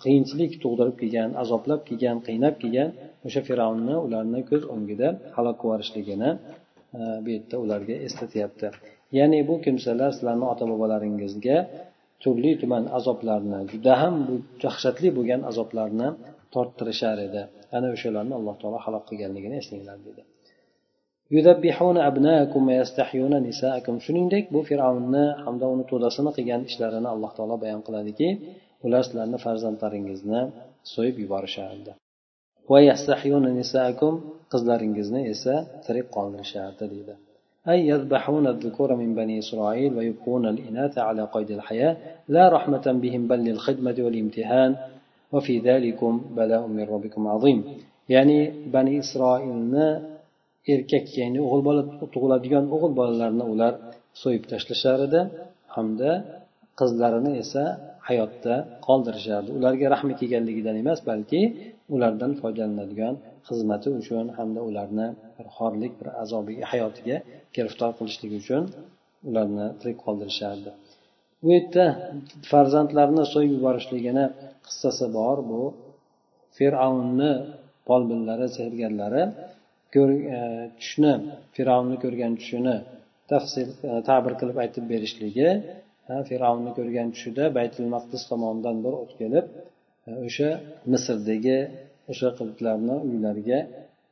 qiyinchilik 0.02 0.52
tug'dirib 0.62 0.97
kelgan 1.02 1.30
azoblab 1.42 1.80
kelgan 1.88 2.18
qiynab 2.26 2.54
kelgan 2.62 2.90
o'sha 3.26 3.40
fir'avnni 3.49 3.97
ularni 4.06 4.40
ko'z 4.50 4.62
o'ngida 4.75 5.09
halok 5.37 5.56
qilib 5.61 5.71
yuborishligini 5.71 6.30
e, 6.99 7.00
bu 7.25 7.28
yerda 7.35 7.56
ularga 7.64 7.94
eslatyapti 8.06 8.66
ya'ni 9.18 9.38
bu 9.49 9.54
kimsalar 9.66 10.11
sizlarni 10.16 10.47
ota 10.52 10.64
bobolaringizga 10.73 11.56
turli 12.25 12.52
tuman 12.62 12.85
azoblarni 12.99 13.61
juda 13.73 13.95
ham 14.02 14.14
dahshatli 14.64 15.09
bo'lgan 15.16 15.40
azoblarni 15.50 16.09
torttirishar 16.54 17.19
edi. 17.28 17.43
Ana 17.76 17.88
o'shalarni 17.95 18.35
alloh 18.38 18.54
taolo 18.61 18.78
halok 18.85 19.04
qilganligini 19.11 19.57
eslanglar 19.62 19.99
dedi. 20.09 20.23
Shuningdek 24.07 24.45
bu 24.54 24.61
fir'avnni 24.69 25.25
hamda 25.45 25.66
uni 25.75 25.85
to'dasini 25.90 26.31
qilgan 26.37 26.62
ishlarini 26.71 27.09
alloh 27.14 27.31
taolo 27.37 27.57
bayon 27.64 27.83
qiladiki 27.87 28.28
ular 28.87 29.02
sizlarni 29.07 29.38
farzandlaringizni 29.45 30.40
so'yib 30.95 31.16
yuborishardi. 31.25 31.93
Qizlaringizni 34.52 35.21
esa 35.35 35.54
tirik 35.85 36.07
qoldirishardi 36.16 36.85
deydi 36.95 37.14
أي 37.72 37.88
يذبحون 37.88 38.48
الذكور 38.48 38.96
من 38.96 39.15
بني 39.15 39.39
إسرائيل 39.39 39.91
ويبقون 39.98 40.46
الإناث 40.53 40.98
على 40.98 41.24
قيد 41.34 41.51
الحياة 41.51 41.98
لا 42.27 42.50
رحمة 42.50 42.86
بهم 43.03 43.27
بل 43.27 43.39
للخدمة 43.39 43.96
والامتحان 44.00 44.75
وفي 45.31 45.60
ذلكم 45.60 46.22
بلاء 46.38 46.67
من 46.67 46.84
ربكم 46.84 47.27
عظيم 47.27 47.63
يعني 48.10 48.51
بني 48.75 49.00
إسرائيل 49.00 50.00
erkak 50.74 51.05
ya'ni 51.19 51.39
o'g'il 51.46 51.62
bola 51.67 51.81
tug'iladigan 52.13 52.65
o'g'il 52.75 52.93
bolalarni 53.00 53.46
ular 53.53 53.74
so'yib 54.22 54.43
tashlashar 54.51 55.00
edi 55.08 55.22
hamda 55.75 56.12
qizlarini 56.79 57.31
esa 57.43 57.63
hayotda 58.08 58.55
qoldirishardi 58.88 59.50
ularga 59.58 59.86
rahmi 59.96 60.13
kelganligidan 60.19 60.75
emas 60.84 61.00
balki 61.10 61.41
ulardan 61.95 62.33
foydalanadigan 62.41 63.14
xizmati 63.49 63.88
uchun 64.00 64.26
hamda 64.38 64.61
ularni 64.69 65.09
bir 65.37 65.47
xorlik 65.57 65.93
bir 66.00 66.09
azobiga 66.23 66.64
hayotiga 66.73 67.17
giriftor 67.57 67.91
qilishligi 67.99 68.37
uchun 68.45 68.62
ularni 69.29 69.67
tirik 69.81 69.99
qoldirishardi. 70.05 70.71
Bu 71.43 71.49
yerda 71.57 71.85
farzandlarni 72.50 73.25
so'yib 73.35 73.53
yuborishligini 73.57 74.25
qissasi 74.67 75.07
bor. 75.19 75.37
Bu 75.50 75.62
fir'avnni 76.57 77.33
folbinlari 77.87 78.49
sehrgarlari 78.57 79.23
e, 80.37 80.41
tushni 80.81 81.12
fir'avnni 81.57 81.97
ko'rgan 82.05 82.33
tushini 82.41 82.76
tafsil 83.33 83.69
e, 83.88 83.91
ta'bir 84.09 84.33
qilib 84.41 84.59
aytib 84.64 84.85
berishligi 84.93 85.49
fir'avnni 86.29 86.71
ko'rgan 86.79 87.09
tushida 87.14 87.45
baytul 87.59 87.87
maqdis 87.95 88.23
tomonidan 88.31 88.76
bir 88.85 88.93
o't 89.03 89.12
kelib 89.21 89.47
o'sha 90.26 90.50
misrdagi 90.92 91.58
o'sha 92.11 92.28
qiliblarni 92.38 92.96
uylariga 93.11 93.58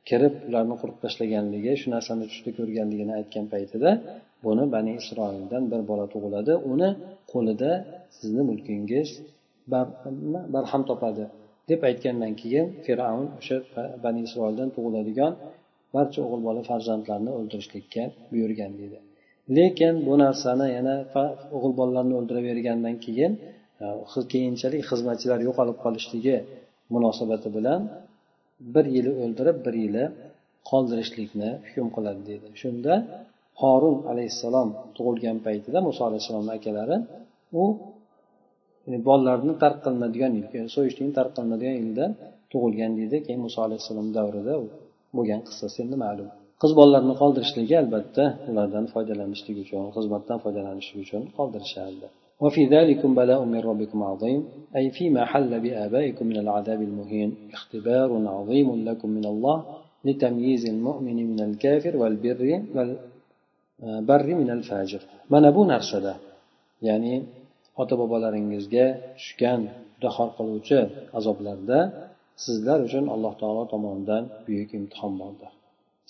kirib 0.09 0.35
ularni 0.49 0.75
qurib 0.81 0.99
tashlaganligi 1.05 1.73
shu 1.81 1.87
narsani 1.95 2.25
tushda 2.31 2.51
ko'rganligini 2.59 3.13
aytgan 3.21 3.47
paytida 3.55 3.91
buni 4.45 4.65
bani 4.75 4.93
isroildan 5.01 5.63
bir 5.73 5.81
bola 5.91 6.07
tug'iladi. 6.15 6.53
Uni 6.73 6.89
qo'lida 7.33 7.71
sizni 8.17 8.43
mulkingiz 8.51 9.09
barham 10.55 10.83
topadi 10.91 11.25
deb 11.71 11.81
aytgandan 11.89 12.33
keyin 12.43 12.67
fir'avn 12.85 13.27
o'sha 13.39 13.57
bani 14.05 14.21
isroildan 14.27 14.69
tug'iladigan 14.77 15.33
barcha 15.95 16.19
o'g'il 16.27 16.43
bola 16.49 16.61
farzandlarni 16.71 17.31
o'ldirishlikka 17.39 18.05
buyurgan 18.33 18.73
deydi 18.81 18.99
lekin 19.57 19.95
bu 20.07 20.15
narsani 20.25 20.67
yana 20.77 20.95
o'g'il 21.57 21.75
bolalarni 21.81 22.15
o'ldiravergandan 22.21 22.97
keyin 23.05 23.33
keyinchalik 24.33 24.83
xizmatchilar 24.91 25.39
yo'qolib 25.49 25.77
qolishligi 25.85 26.37
munosabati 26.95 27.49
bilan 27.57 27.81
bir 28.75 28.85
yili 28.95 29.11
o'ldirib 29.23 29.57
bir 29.67 29.75
yili 29.85 30.05
qoldirishlikni 30.71 31.51
hukm 31.67 31.89
qiladi 31.97 32.23
deydi. 32.29 32.47
Shunda 32.63 32.95
horun 33.63 33.99
alayhissalom 34.13 34.69
tug'ilgan 34.97 35.39
paytida 35.47 35.79
muso 35.89 36.03
alayhissalomni 36.09 36.53
akalari 36.59 36.97
u 37.63 37.65
bolalarni 39.09 39.55
tark 39.63 39.79
qilinadigan 39.85 40.33
yil 40.39 40.47
so'yishlikni 40.77 41.15
tark 41.19 41.33
qilinadigan 41.37 41.77
yilda 41.83 42.05
tug'ilgan 42.53 42.93
deydi 42.99 43.17
keyin 43.27 43.41
muso 43.47 43.59
alayhissalom 43.67 44.09
davrida 44.19 44.55
bo'lgan 45.17 45.41
qissasi 45.49 45.77
endi 45.85 45.97
ma'lum. 46.05 46.29
Qiz 46.63 46.73
bolalarni 46.81 47.15
qoldirishligi 47.23 47.75
albatta 47.83 48.25
ulardan 48.51 48.85
foydalanishlik 48.95 49.57
uchun 49.65 49.85
xizmatdan 49.97 50.39
foydalanishlik 50.45 50.99
uchun 51.05 51.23
qoldirishardi. 51.39 52.07
وفي 52.44 52.62
ذلكم 52.76 53.10
بلاء 53.16 53.42
من 53.54 53.60
ربكم 53.70 54.00
عظيم 54.04 54.40
أي 54.78 54.86
فيما 54.98 55.26
حل 55.32 55.52
بآبائكم 55.60 56.26
من 56.32 56.38
العذاب 56.44 56.80
المهين 56.90 57.30
اختبار 57.54 58.10
عظيم 58.36 58.68
لكم 58.90 59.10
من 59.18 59.26
الله 59.26 59.58
لتمييز 60.06 60.64
المؤمن 60.74 61.18
من 61.32 61.40
الكافر 61.48 61.94
والبر 62.02 62.42
والبر 62.76 64.28
من 64.42 64.50
الفاجر 64.58 65.02
mana 65.34 65.50
bu 65.56 65.62
narsada 65.74 66.14
ya'ni 66.88 67.16
ota 67.82 67.96
bobolaringizga 68.02 68.86
tushgan 69.18 69.62
juda 69.94 70.10
xor 70.18 70.30
qiluvchi 70.38 70.80
azoblarda 71.18 71.80
sizlar 72.44 72.80
uchun 72.88 73.06
alloh 73.16 73.34
taolo 73.42 73.64
tomonidan 73.74 74.24
buyuk 74.46 74.70
imtihon 74.80 75.14
bordir 75.22 75.52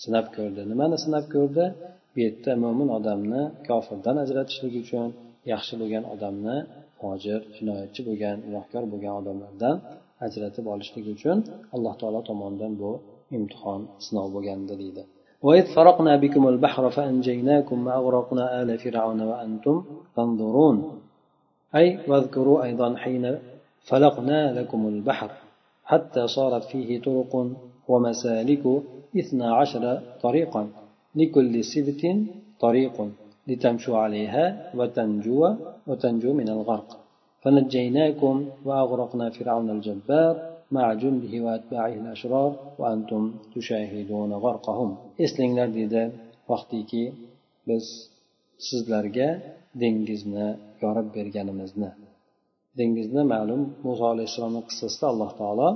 sinab 0.02 0.26
ko'rdi 0.36 0.62
nimani 0.70 0.96
sinab 1.04 1.24
ko'rdi 1.34 1.64
bu 2.12 2.18
yerda 2.24 2.52
mo'min 2.64 2.88
odamni 2.98 3.42
kofirdan 3.68 4.16
ajratishlik 4.24 4.74
uchun 4.82 5.08
yaxshi 5.51 5.73
bo'lgan 5.81 6.03
odamni 6.13 6.57
fojir 6.99 7.39
jinoyatchi 7.57 8.01
bo'lgan 8.07 8.35
gunohkor 8.45 8.83
bo'lgan 8.91 9.13
odamlardan 9.21 9.75
ajratib 10.25 10.65
olishlik 10.73 11.05
uchun 11.15 11.37
alloh 11.75 11.93
taolo 12.01 12.19
tomonidan 12.29 12.71
bu 12.81 12.91
imtihon 13.37 13.81
sinov 14.05 14.27
bo'lgandi 14.35 14.75
deydi 14.83 15.03
وإذ 15.47 15.65
فرقنا 15.75 16.13
بكم 16.23 16.43
البحر 16.53 16.83
فأنجيناكم 16.97 17.77
وأغرقنا 17.87 18.43
آل 18.61 18.69
فرعون 18.83 19.21
وأنتم 19.29 19.75
تنظرون 20.17 20.77
أي 21.79 21.87
واذكروا 22.09 22.57
أيضا 22.67 22.89
حين 23.03 23.25
فلقنا 23.89 24.39
لكم 24.59 24.81
البحر 24.93 25.31
حتى 25.91 26.23
صارت 26.27 26.63
فيه 26.71 26.89
طرق 27.07 27.33
ومسالك 27.91 28.63
اثنا 29.19 29.47
عشر 29.59 29.83
طريقا 30.25 30.63
لكل 31.15 31.53
سبت 31.73 32.03
طريق 32.65 32.95
لتمشوا 33.48 33.96
عليها 34.04 34.44
وتنجوا 34.78 35.48
وتنجوا 35.88 36.34
من 36.40 36.48
الغرق 36.56 36.88
فنجيناكم 37.42 38.34
وأغرقنا 38.66 39.26
فرعون 39.36 39.68
الجبار 39.76 40.34
مع 40.76 40.86
جنده 41.02 41.32
وأتباعه 41.44 41.94
الأشرار 42.02 42.50
وأنتم 42.80 43.22
تشاهدون 43.54 44.30
غرقهم 44.44 44.90
eslanglar 45.24 45.68
dedi 45.78 46.02
vaqtiki 46.50 47.04
biz 47.68 47.84
sizlarga 48.68 49.28
dengizni 49.82 50.48
yorib 50.82 51.08
berganimizni 51.16 51.90
dengizni 52.78 53.22
ma'lum 53.34 53.62
muso 53.86 54.04
alayhissalomni 54.14 54.62
qissasida 54.68 55.06
alloh 55.12 55.30
taolo 55.40 55.68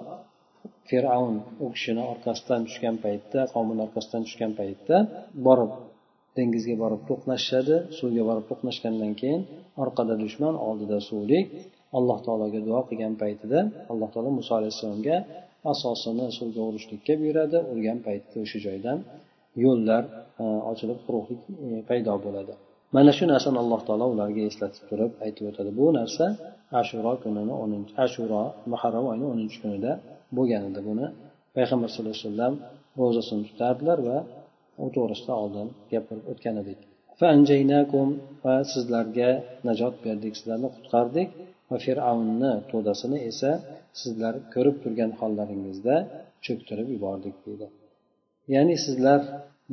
fir'avn 0.88 1.37
u 1.64 1.66
kishini 1.75 2.02
orqasidan 2.12 2.61
tushgan 2.68 2.96
paytda 3.04 3.40
qavmini 3.54 3.80
orqasidan 3.87 4.22
tushgan 4.26 4.52
paytda 4.61 4.96
borib 5.46 5.72
dengizga 6.38 6.75
borib 6.84 7.01
to'qnashishadi 7.10 7.75
suvga 8.00 8.24
borib 8.29 8.46
to'qnashgandan 8.51 9.12
keyin 9.22 9.41
orqada 9.84 10.13
dushman 10.24 10.56
oldida 10.67 10.98
suvlik 11.10 11.46
alloh 11.98 12.17
taologa 12.25 12.60
duo 12.67 12.79
qilgan 12.89 13.13
paytida 13.22 13.60
alloh 13.91 14.10
taolo 14.13 14.29
muso 14.39 14.51
alayhissalomga 14.60 15.17
asosini 15.72 16.25
suvga 16.38 16.62
urishlikka 16.70 17.13
buyuradi. 17.22 17.58
Urgan 17.72 18.00
paytda 18.08 18.36
o'sha 18.46 18.60
joydan 18.65 18.98
yo'llar 19.65 20.03
e, 20.44 20.46
ochilib 20.72 21.00
quruqlik 21.06 21.41
e, 21.65 21.67
paydo 21.89 22.13
bo'ladi. 22.25 22.53
Mana 22.96 23.12
shu 23.17 23.24
narsani 23.34 23.58
alloh 23.63 23.82
taolo 23.88 24.06
ularga 24.13 24.41
eslatib 24.50 24.84
turib 24.89 25.12
aytib 25.25 25.44
o'tadi. 25.50 25.70
Bu 25.79 25.86
narsa 26.00 26.25
ashuro 26.82 27.13
kunini 27.24 27.53
o'ninchi 27.63 27.94
ashuro 28.06 28.41
muharram 28.72 29.06
oyini 29.12 29.25
o'ninchi 29.34 29.58
kunida 29.63 29.91
bo'lgan 30.38 30.62
edi. 30.70 30.79
Buni 30.89 31.06
payg'ambar 31.56 31.89
sallallohu 31.94 32.17
alayhi 32.17 32.29
vasallam 32.29 32.53
ro'zasini 33.01 33.44
tutardilar 33.50 34.00
va 34.10 34.17
u 34.84 34.86
to'g'risida 34.96 35.34
oldin 35.43 35.67
gapirib 35.93 36.25
o'tgan 36.31 36.55
edik. 36.63 36.79
Va 38.46 38.55
sizlarga 38.74 39.29
najot 39.67 39.96
berdik 40.05 40.34
sizlarni 40.39 40.69
qutqardik. 40.75 41.29
Va 41.69 41.77
fir'avnni 41.86 42.53
to'dasini 42.72 43.19
esa 43.31 43.51
sizlar 44.01 44.34
ko'rib 44.53 44.75
turgan 44.84 45.12
hollaringizda 45.19 45.96
cho'ktirib 46.46 46.88
yubordik 46.96 47.36
deydi 47.46 47.67
ya'ni 48.53 48.75
sizlar 48.86 49.22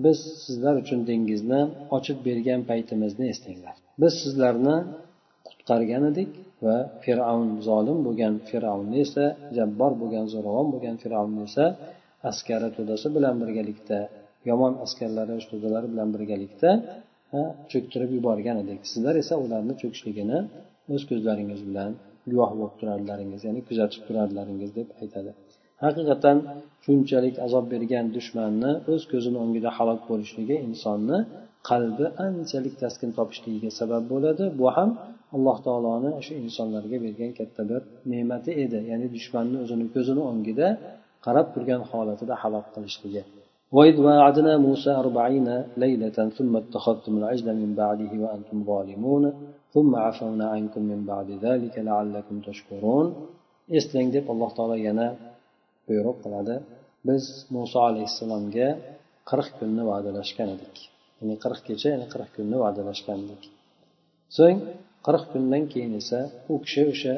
biz 0.04 0.18
sizlar 0.44 0.75
uchun 0.82 1.00
dengizni 1.11 1.61
ochib 1.96 2.18
bergan 2.28 2.61
paytimizni 2.70 3.26
eslanglar 3.34 3.76
biz 4.02 4.12
sizlarni 4.23 4.76
qutqargan 5.49 6.02
edik 6.12 6.30
va 6.64 6.76
fir'avn 7.04 7.49
zolim 7.68 7.99
bo'lgan 8.06 8.34
fir'avnni 8.49 8.99
esa 9.06 9.25
jabbor 9.56 9.92
bo'lgan 10.00 10.26
zo'ravon 10.34 10.66
bo'lgan 10.75 10.96
fir'avnni 11.02 11.42
esa 11.49 11.64
askari 12.30 12.68
to'dasi 12.76 13.06
bilan 13.16 13.34
birgalikda 13.42 13.99
yomon 14.50 14.72
askarlari 14.84 15.34
to'dalari 15.50 15.86
bilan 15.92 16.08
birgalikda 16.14 16.70
cho'ktirib 17.72 18.10
yuborgan 18.16 18.56
edik. 18.62 18.80
Sizlar 18.92 19.14
esa 19.22 19.34
ularni 19.44 19.74
cho'kishligini 19.82 20.38
o'z 20.94 21.02
ko'zlaringiz 21.10 21.60
bilan 21.68 21.90
guvoh 22.30 22.50
bo'lib 22.58 22.74
turardilaringiz 22.80 23.40
ya'ni 23.48 23.60
kuzatib 23.68 24.02
turardilaringiz 24.08 24.70
deb 24.78 24.88
aytadi. 25.02 25.30
Haqiqatdan 25.84 26.38
shunchalik 26.84 27.34
azob 27.46 27.64
bergan 27.74 28.06
dushmanni 28.16 28.72
o'z 28.92 29.02
ko'zini 29.12 29.38
o'ngida 29.44 29.70
halok 29.78 30.00
bo'lishligi 30.10 30.56
insonni 30.68 31.18
qalbi 31.70 32.06
anchalik 32.26 32.74
taskin 32.82 33.10
topishligiga 33.18 33.70
sabab 33.80 34.04
bo'ladi. 34.12 34.44
Bu 34.60 34.66
ham 34.76 34.90
alloh 35.36 35.56
taoloni 35.66 36.10
shu 36.26 36.32
insonlarga 36.44 36.96
bergan 37.06 37.32
katta 37.38 37.62
bir 37.70 37.82
ne'mati 38.12 38.50
edi. 38.64 38.78
Ya'ni 38.90 39.06
dushmanni 39.16 39.56
o'zini 39.64 39.86
ko'zini 39.94 40.22
o'ngida 40.30 40.68
qarab 41.26 41.46
turgan 41.54 41.82
holatida 41.90 42.34
halok 42.42 42.66
qilishligi. 42.74 43.22
وإذ 43.76 43.96
وعدنا 44.06 44.52
موسى 44.66 44.90
أربعين 45.04 45.48
ليلة 45.84 46.18
ثم 46.36 46.52
اتخذتم 46.62 47.12
العجل 47.20 47.48
من 47.62 47.70
بعده 47.82 48.12
وأنتم 48.24 48.56
ظالمون 48.70 49.24
ثم 49.74 49.90
عفونا 50.06 50.46
عنكم 50.54 50.82
من 50.92 51.00
بعد 51.10 51.28
ذلك 51.46 51.74
لعلكم 51.88 52.36
تشكرون 52.48 53.06
eslang 53.78 54.08
deb 54.14 54.24
alloh 54.32 54.50
taolo 54.56 54.76
yana 54.88 55.08
buyruq 55.87 56.16
qiladi. 56.24 56.56
Biz 57.08 57.24
muso 57.54 57.78
alayhissalomga 57.88 58.68
40 59.30 59.58
kunni 59.58 59.82
va'dalashgan 59.90 60.48
edik. 60.56 60.76
Ya'ni 61.18 61.37
qirq 61.44 61.60
kecha 61.68 61.88
ya'ni 61.94 62.06
40 62.14 62.37
kunni 62.37 62.56
va'dalashgan 62.64 63.18
edik. 63.24 63.42
So'ng 64.37 64.58
qirq 65.06 65.24
kundan 65.32 65.62
keyin 65.72 65.92
esa 66.02 66.20
u 66.52 66.54
kishi 66.64 66.82
o'sha 66.92 67.14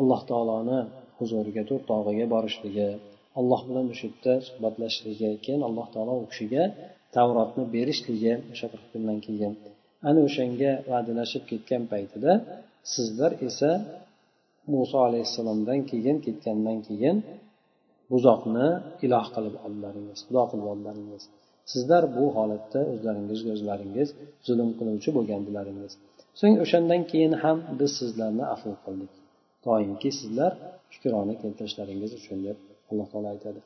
alloh 0.00 0.20
taoloni 0.30 0.80
huzuriga 1.18 1.62
to'rt 1.70 1.84
tog'iga 1.90 2.26
borishligi 2.34 2.88
alloh 3.40 3.60
bilan 3.68 3.86
o'sha 3.92 4.06
yerda 4.08 4.32
suhbatlashishligi 4.48 5.30
keyin 5.44 5.62
alloh 5.68 5.86
taolo 5.94 6.14
u 6.22 6.24
kishiga 6.32 6.64
tavrotni 7.16 7.64
berishligi 7.74 8.32
o'sha 8.52 8.66
qirq 8.72 8.86
kundan 8.92 9.18
keyin 9.26 9.52
ana 10.08 10.20
o'shanga 10.28 10.70
va'dalashib 10.90 11.42
ketgan 11.50 11.82
paytida 11.92 12.32
sizlar 12.94 13.32
esa 13.48 13.70
muso 14.72 14.98
alayhissalomdan 15.08 15.80
keyin 15.90 16.16
ketgandan 16.26 16.78
keyin 16.88 17.16
buzoqni 18.12 18.66
iloh 19.06 19.26
qilib 19.34 19.54
oldilaringiz 19.66 20.18
xudo 20.26 20.42
qilib 20.50 20.66
oldilaringiz 20.72 21.24
sizlar 21.72 22.02
bu 22.16 22.24
holatda 22.36 22.80
o'zlaringizga 22.92 23.50
o'zlaringiz 23.56 24.08
zulm 24.46 24.70
qiluvchi 24.78 25.10
bo'lgandilaringiz. 25.16 25.92
So'ng 26.40 26.56
o'shandan 26.64 27.02
keyin 27.10 27.34
ham 27.42 27.58
biz 27.80 27.90
sizlarni 28.00 28.44
afv 28.54 28.72
qildik. 28.84 29.12
Doimki 29.66 30.10
sizlar 30.20 30.52
shukrona 30.94 31.34
keltirishlaringiz 31.42 32.10
uchun 32.20 32.38
deb 32.46 32.56
alloh 32.92 33.06
taolo 33.12 33.28
aytadi 33.34 33.60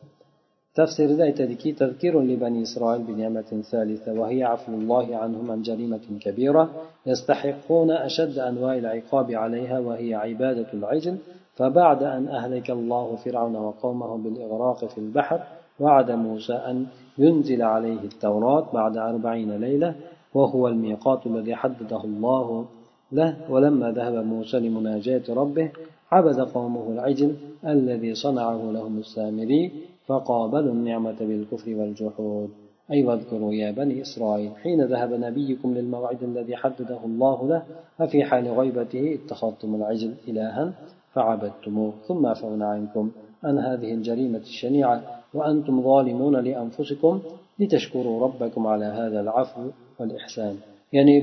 tafsirida 0.77 1.25
aytadiki 1.25 1.69
تذكير 1.81 2.15
لبني 2.21 2.63
إسرائيل 2.63 3.03
بنعمة 3.03 3.51
ثالثة 3.73 4.13
وهي 4.21 4.45
عفو 4.45 4.73
الله 4.73 5.17
عنهم 5.17 5.51
عن 5.51 5.63
جريمة 5.63 6.07
كبيرة 6.21 6.65
يستحقون 7.07 7.91
أشد 7.91 8.39
أنواع 8.39 8.75
العقاب 8.83 9.29
عليها 9.43 9.79
وهي 9.79 10.15
عبادة 10.15 10.69
العجل. 10.75 11.17
فبعد 11.57 12.03
أن 12.03 12.29
أهلك 12.29 12.71
الله 12.71 13.17
فرعون 13.17 13.57
وقومه 13.57 14.17
بالإغراق 14.17 14.85
في 14.85 14.99
البحر 14.99 15.41
وعد 15.81 16.11
موسى 16.11 16.53
أن 16.53 16.87
ينزل 17.19 17.63
عليه 17.63 18.01
التوراة 18.01 18.73
بعد 18.73 18.97
أربعين 18.97 19.57
ليلة 19.57 19.95
وهو 20.35 20.69
الميقات 20.69 21.27
الذي 21.27 21.55
حدده 21.55 22.05
الله 22.05 22.67
له. 23.13 23.51
ولما 23.51 23.91
ذهب 23.91 24.15
موسى 24.15 24.61
لمناجاة 24.61 25.23
ربه 25.29 25.71
عبد 26.13 26.41
قومه 26.41 26.93
العجل 26.93 27.35
الذي 27.67 28.15
صنعه 28.15 28.71
لهم 28.73 28.99
السامري 28.99 29.73
فقابلوا 30.07 30.73
النعمة 30.73 31.17
بالكفر 31.21 31.75
والجحود. 31.75 32.51
أي 32.91 33.05
واذكروا 33.05 33.53
يا 33.53 33.71
بني 33.71 34.03
إسرائيل 34.03 34.51
حين 34.63 34.85
ذهب 34.85 35.13
نبيكم 35.13 35.75
للموعد 35.75 36.23
الذي 36.23 36.57
حدده 36.57 36.99
الله 37.05 37.49
له 37.49 37.63
ففي 37.99 38.25
حال 38.25 38.49
غيبته 38.49 39.15
اتخذتم 39.15 39.75
العجل 39.75 40.15
إلها 40.29 40.73
فعبدتموه 41.13 41.93
ثم 42.09 42.27
عفونا 42.27 42.67
عنكم. 42.67 43.11
عن 43.45 43.59
هذه 43.59 43.95
الجريمة 43.95 44.39
الشنيعة 44.39 45.03
وأنتم 45.35 45.83
ظالمون 45.83 46.37
لأنفسكم 46.37 47.21
لتشكروا 47.59 48.25
ربكم 48.25 48.67
على 48.67 48.85
هذا 48.85 49.21
العفو 49.21 49.61
والإحسان. 50.01 50.57
يعني 50.93 51.21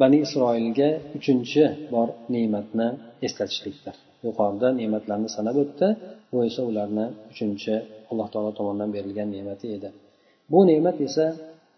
bani 0.00 0.18
isroilga 0.26 0.88
uchinchi 1.18 1.62
bor 1.94 2.08
ne'matni 2.34 2.88
eslatishlikdir. 3.26 3.94
Yuqorida 4.26 4.68
ne'matlarni 4.80 5.28
sanab 5.36 5.56
o'tdi. 5.62 5.88
Bu 6.30 6.38
esa 6.48 6.62
ularni 6.70 7.06
uchinchi 7.32 7.74
alloh 8.10 8.28
taolo 8.32 8.50
tomonidan 8.58 8.90
berilgan 8.96 9.28
ne'mati 9.36 9.66
edi. 9.76 9.88
Bu 10.52 10.58
ne'mat 10.70 10.96
esa 11.08 11.26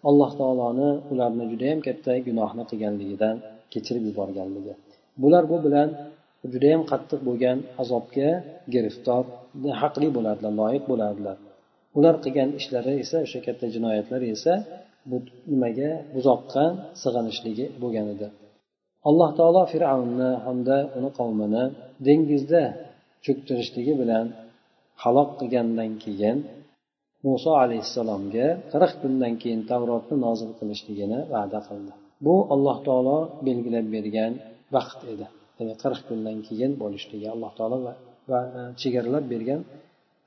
alloh 0.09 0.31
taoloni 0.41 0.89
ularni 1.13 1.45
judayam 1.53 1.81
katta 1.87 2.13
gunohni 2.29 2.63
qilganligidan 2.71 3.37
kechirib 3.73 4.05
yuborganligi. 4.11 4.75
Bular 5.23 5.45
bu 5.53 5.57
bilan 5.67 5.89
judayam 6.53 6.83
qattiq 6.91 7.21
bo'lgan 7.29 7.59
azobga 7.83 8.31
giriftor 8.75 9.23
haqli 9.83 10.09
bo'lardilar 10.17 10.53
loyiq 10.61 10.85
bo'lardilar. 10.91 11.37
Ular 11.99 12.15
qilgan 12.25 12.51
ishlari 12.61 12.95
esa 13.05 13.17
o'sha 13.27 13.41
katta 13.47 13.67
jinoyatlari 13.75 14.27
esa 14.37 14.55
bu 15.09 15.17
nimaga 15.53 15.91
buzoqqa 16.15 16.65
sig'inishligi 17.03 17.67
bo'lgan 17.83 18.07
edi 18.15 18.29
alloh 19.09 19.31
taolo 19.39 19.63
fir'avnni 19.73 20.31
hamda 20.47 20.77
uni 20.99 21.11
qavmini 21.19 21.65
dengizda 22.07 22.63
cho'ktirishligi 23.25 23.95
bilan 24.01 24.27
halok 25.03 25.31
qilgandan 25.41 25.91
keyin 26.05 26.39
muso 27.27 27.51
alayhissalomga 27.65 28.47
qirq 28.73 28.93
kundan 29.03 29.35
keyin 29.43 29.61
tavrotni 29.71 30.17
nozil 30.27 30.51
qilishligini 30.59 31.19
va'da 31.35 31.61
qildi. 31.69 31.93
Bu 32.27 32.35
alloh 32.55 32.77
taolo 32.87 33.19
belgilab 33.47 33.87
bergan 33.97 34.33
vaqt 34.77 35.01
edi. 35.13 35.27
Ya'ni 35.59 35.75
qirq 35.83 36.01
kundan 36.09 36.37
keyin 36.47 36.73
bo'lishligi 36.83 37.29
alloh 37.35 37.51
taolo 37.59 37.77
va 38.31 38.41
chegaralab 38.81 39.25
bergan 39.33 39.61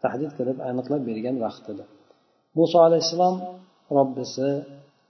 tahdid 0.03 0.31
qilib 0.37 0.57
aniqlab 0.69 1.01
bergan 1.09 1.35
vaqt 1.45 1.65
edi. 1.73 1.83
Muso 2.57 2.77
alayhissalom 2.87 3.35
robbisi 3.97 4.49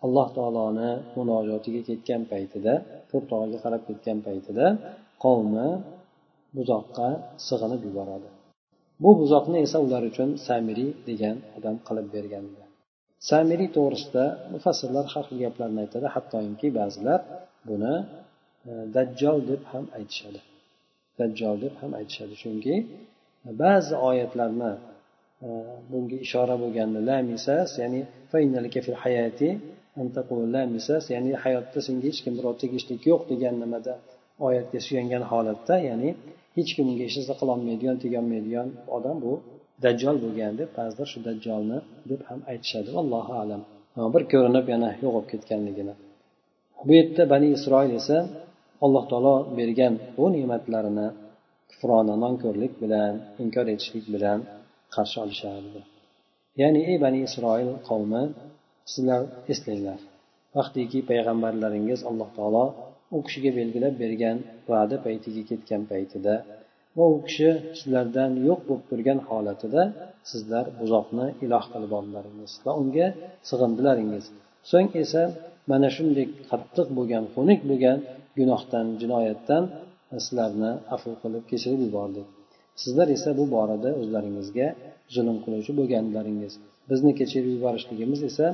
alloh 0.05 0.27
taoloni 0.37 0.91
munojotiga 1.15 1.81
ketgan 1.89 2.21
paytida 2.31 2.73
to'rt 3.09 3.25
tog'iga 3.31 3.59
qarab 3.65 3.81
ketgan 3.89 4.19
paytida 4.27 4.65
qavmi 5.23 5.67
buzoqqa 6.57 7.07
sig'inib 7.47 7.81
yuboradi. 7.87 8.29
Bu 9.03 9.09
buzoqni 9.21 9.57
esa 9.65 9.77
ular 9.85 10.03
uchun 10.11 10.29
samiriy 10.47 10.91
degan 11.09 11.35
odam 11.57 11.75
qilib 11.87 12.07
bergan 12.15 12.45
samiriy 13.29 13.69
to'g'risida 13.77 14.25
mufassirlar 14.53 15.05
har 15.13 15.23
xil 15.27 15.37
gaplarni 15.45 15.79
aytadi 15.85 16.07
hattoki 16.15 16.67
ba'zilar 16.79 17.19
buni 17.69 17.93
e, 18.69 18.71
dajjol 18.95 19.39
deb 19.51 19.61
ham 19.71 19.85
aytishadi. 19.97 20.41
Dajjol 21.19 21.55
deb 21.63 21.73
ham 21.81 21.91
aytishadi. 21.99 22.33
Chunki 22.43 22.75
e, 23.47 23.49
ba'zi 23.63 23.93
oyatlarni 24.09 24.71
bunga 25.91 26.17
ishora 26.25 26.55
bo'lganda 26.63 26.99
la 27.09 27.17
misas 27.31 27.69
ya'ni 27.81 28.01
hayati 29.03 29.49
ya'ni 31.13 31.31
hayotda 31.43 31.79
senga 31.85 32.03
hech 32.09 32.19
kim 32.23 32.33
birov 32.39 32.53
tegishlik 32.61 33.01
yo'q 33.11 33.21
degan 33.31 33.55
nimada 33.63 33.93
oyatga 34.47 34.79
suyangan 34.87 35.23
holatda 35.31 35.75
ya'ni 35.89 36.09
hech 36.57 36.71
kim 36.75 36.85
unga 36.91 37.03
hech 37.07 37.15
narsa 37.19 37.33
qilolmaydigan 37.41 37.95
tegolmaydigan 38.03 38.67
odam 38.97 39.17
bu 39.25 39.33
dajjol 39.85 40.17
bo'lgan 40.23 40.53
deb 40.59 40.69
ba'zilar 40.77 41.07
shu 41.13 41.19
dajjolni 41.27 41.77
deb 42.09 42.21
ham 42.29 42.39
aytishadi. 42.51 42.89
Allohu 43.01 43.33
alam. 43.43 43.61
Bir 44.13 44.23
ko'rinib 44.31 44.65
yana 44.73 44.89
yo'qolib 45.03 45.27
ketganligini. 45.33 45.93
Bu 46.87 46.91
yerda 46.99 47.23
bani 47.33 47.47
isroil 47.57 47.91
esa 48.01 48.17
alloh 48.85 49.03
taolo 49.11 49.35
bergan 49.59 49.93
bu 50.17 50.25
ne'matlarini 50.35 51.07
kufrona 51.69 52.15
nonko'rlik 52.23 52.73
bilan 52.83 53.13
inkor 53.43 53.65
etishlik 53.73 54.05
bilan 54.15 54.39
qarshi 54.95 55.17
olishardi. 55.25 55.81
Ya'ni 56.61 56.81
ey 56.91 56.97
bani 57.05 57.19
isroil 57.27 57.69
qavmi 57.89 58.23
sizlar 58.93 59.21
eslanglar. 59.51 59.99
Vaqtiki 60.57 60.99
payg'ambarlaringiz 61.09 61.99
alloh 62.09 62.29
taolo 62.37 62.65
u 63.15 63.17
kishiga 63.25 63.51
belgilab 63.59 63.95
bergan 64.03 64.37
va'da 64.71 64.95
paytiga 65.05 65.43
ketgan 65.49 65.81
paytida 65.91 66.35
va 66.97 67.05
u 67.15 67.17
kishi 67.27 67.49
sizlardan 67.79 68.31
yo'q 68.47 68.59
bo'lib 68.67 68.85
turgan 68.89 69.19
holatida 69.29 69.83
sizlar 70.31 70.65
buzoqni 70.79 71.27
iloh 71.45 71.65
qilib 71.73 71.91
oldilaringiz 71.99 72.51
va 72.65 72.71
unga 72.81 73.07
sig'indilaringiz. 73.49 74.25
So'ng 74.71 74.89
esa 75.03 75.23
mana 75.71 75.89
shunday 75.95 76.25
qattiq 76.51 76.87
bo'lgan 76.97 77.23
xunuk 77.33 77.61
bo'lgan 77.69 77.97
gunohdan 78.37 78.85
jinoyatdan 79.01 79.63
sizlarni 80.25 80.71
afu 80.95 81.09
qilib 81.21 81.43
kechirib 81.51 81.81
yubordik 81.87 82.27
sizlar 82.81 83.07
esa 83.17 83.29
bu 83.39 83.45
borada 83.55 83.89
o'zlaringizga 84.01 84.67
zulm 85.15 85.37
qiluvchi 85.43 85.71
bo'lganlaringiz. 85.79 86.53
Bizni 86.89 87.11
kechirib 87.19 87.51
yuborishligimiz 87.55 88.21
esa 88.29 88.47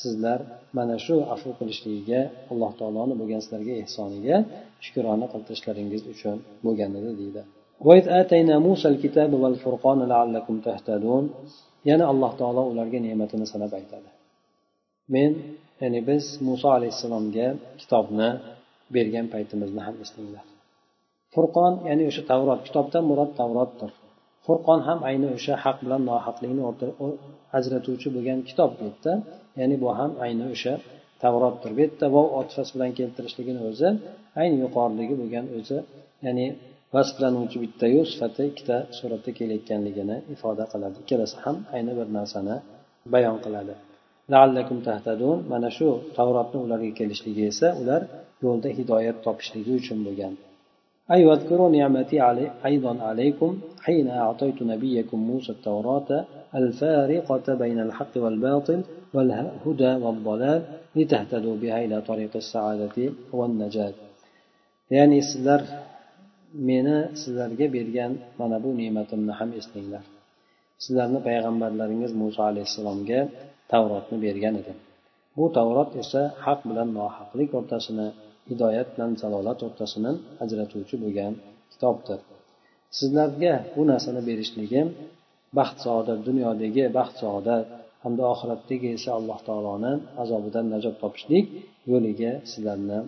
sizlar 0.00 0.40
mana 0.78 0.96
shu 1.06 1.16
afu 1.34 1.50
qilishligiga 1.58 2.20
alloh 2.52 2.72
taoloni 2.80 3.14
bo'lgan 3.20 3.40
sizlarga 3.44 3.74
ehsoniga 3.82 4.36
shukrona 4.84 5.26
qiltirishlaringiz 5.32 6.02
uchun 6.12 6.36
bo'lgan 6.66 6.90
edi 7.00 7.12
deydi 7.20 7.42
yana 11.90 12.04
alloh 12.12 12.32
taolo 12.40 12.62
ularga 12.72 12.98
ne'matini 13.06 13.46
sanab 13.52 13.72
aytadi. 13.80 14.10
Men 15.14 15.30
ya'ni 15.82 16.00
biz 16.08 16.24
muso 16.48 16.68
alayhissalomga 16.76 17.48
kitobni 17.80 18.28
bergan 18.96 19.26
paytimizni 19.34 19.80
ham 19.86 19.96
eslanglar. 20.04 20.46
Furqon 21.36 21.72
ya'ni 21.88 22.04
o'sha 22.10 22.22
tavrot 22.30 22.60
kitobdan 22.66 23.02
murod 23.10 23.30
tavrotdir 23.40 23.90
furqon 24.46 24.80
ham 24.88 24.98
ayni 25.08 25.28
o'sha 25.36 25.54
haq 25.64 25.76
bilan 25.84 26.02
nohaqlikni 26.10 26.62
ajratuvchi 27.58 28.08
bo'lgan 28.16 28.38
kitob 28.48 28.70
bu 28.78 28.84
yerda. 28.88 29.12
Ya'ni 29.60 29.76
bu 29.82 29.88
ham 29.98 30.12
ayni 30.24 30.44
o'sha 30.54 30.74
tavrotdir 31.22 31.70
bu 31.76 31.80
yerda. 31.84 32.06
Vov 32.16 32.26
otifasi 32.40 32.70
bilan 32.76 32.90
keltirishligini 32.98 33.60
o'zi 33.70 33.88
ayni 34.40 34.56
yuqoridagi 34.64 35.14
bo'lgan 35.20 35.46
o'zi 35.58 35.78
ya'ni 36.26 36.46
vasflanuvchi 36.94 37.58
bittayu 37.64 38.00
sifati 38.12 38.42
ikkita 38.50 38.76
suratda 38.98 39.30
kelayotganligini 39.38 40.16
ifoda 40.34 40.64
qiladi. 40.72 40.96
Ikkalasi 41.02 41.36
ham 41.44 41.56
ayni 41.76 41.92
bir 41.98 42.08
narsani 42.18 42.56
bayon 43.14 43.36
qiladi. 43.44 43.74
Laallakum 44.32 44.78
tahtadun. 44.88 45.36
Mana 45.52 45.68
shu 45.76 45.88
tavrotni 46.16 46.58
ularga 46.64 46.92
kelishligi 47.00 47.42
esa 47.52 47.68
ular 47.80 48.02
yo'lda 48.44 48.68
hidoyat 48.78 49.16
topishligi 49.26 49.72
uchun 49.80 49.98
bo'lgan. 50.06 50.34
أي 51.13 51.25
واذكروا 51.25 51.69
نعمتي 51.69 52.19
علي 52.19 52.51
أيضا 52.65 52.93
عليكم 53.09 53.59
حين 53.85 54.07
أعطيت 54.09 54.61
نبيكم 54.73 55.19
موسى 55.31 55.51
التوراة 55.51 56.09
الفارقة 56.55 57.47
بين 57.63 57.79
الحق 57.79 58.13
والباطل 58.23 58.79
والهدى 59.13 59.93
والضلال 60.03 60.61
لتهتدوا 60.95 61.55
بها 61.61 61.77
إلى 61.85 62.01
طريق 62.01 62.33
السعادة 62.35 62.97
والنجاة 63.33 63.93
يعني 64.91 65.21
سلر 65.21 65.61
meni 66.53 66.97
sizlarga 67.21 67.67
bergan 67.75 68.11
mana 68.39 68.57
bu 68.63 68.69
ne'matimni 68.79 69.33
ham 69.39 69.49
eslanglar 69.59 70.03
sizlarni 70.83 71.19
payg'ambarlaringiz 71.27 72.11
muso 72.21 72.41
alayhissalomga 72.51 73.19
tavrotni 73.71 74.17
bergan 74.25 74.53
edim 74.61 74.77
bu 75.37 75.45
tavrot 75.57 75.91
esa 76.03 76.21
haq 76.45 76.59
bilan 76.69 76.89
nohaqlik 76.99 77.49
o'rtasini 77.59 78.07
hidoyat 78.50 78.88
bilan 78.94 79.10
zalolat 79.22 79.58
o'rtasini 79.66 80.12
ajratuvchi 80.44 80.96
bo'lgan 81.02 81.32
kitobdir. 81.72 82.18
Sizlarga 82.98 83.54
bu 83.74 83.82
narsani 83.90 84.22
berishligim 84.28 84.86
baxt 85.58 85.76
saodat 85.84 86.18
dunyodagi 86.28 86.84
baxt 86.98 87.16
saodat 87.22 87.64
hamda 88.04 88.22
oxiratdagi 88.34 88.88
esa 88.98 89.10
alloh 89.18 89.38
taoloni 89.48 89.92
azobidan 90.22 90.66
najot 90.74 90.96
topishlik 91.02 91.44
yo'liga 91.90 92.32
sizlarni 92.50 92.98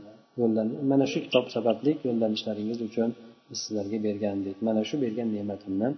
yo'llan 0.41 0.69
mana 0.91 1.07
shu 1.13 1.19
kitob 1.27 1.47
sababli 1.55 1.93
yo'llanishlaringiz 2.07 2.79
uchun 2.89 3.11
biz 3.49 3.59
sizlarga 3.65 3.99
bergandik. 4.07 4.57
Mana 4.69 4.83
shu 4.89 4.97
bergan 5.05 5.29
ne'matimni 5.37 5.89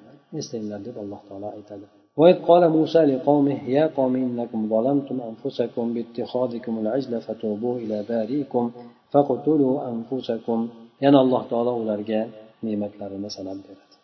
eslanglar 0.41 0.81
deb 0.87 0.97
alloh 1.03 1.21
taolo 1.29 1.49
aytadi. 1.59 1.87
وإذ 2.20 2.38
قال 2.50 2.64
موسى 2.78 3.02
لقومه 3.12 3.60
يا 3.78 3.86
قوم 3.98 4.14
إنكم 4.16 4.60
ظلمتم 4.74 5.18
أنفسكم 5.30 5.86
باتخاذكم 5.96 6.74
العجل 6.82 7.14
فتوبوا 7.26 7.76
إلى 7.84 7.98
بارئكم 8.10 8.64
فاقتلوا 9.12 9.76
أنفسكم 9.92 10.60
yana 11.04 11.18
alloh 11.24 11.44
taolo 11.52 11.74
ularga 11.82 12.22
ne'matlarini 12.66 13.30
sanab 13.38 13.60
beradi 13.66 13.96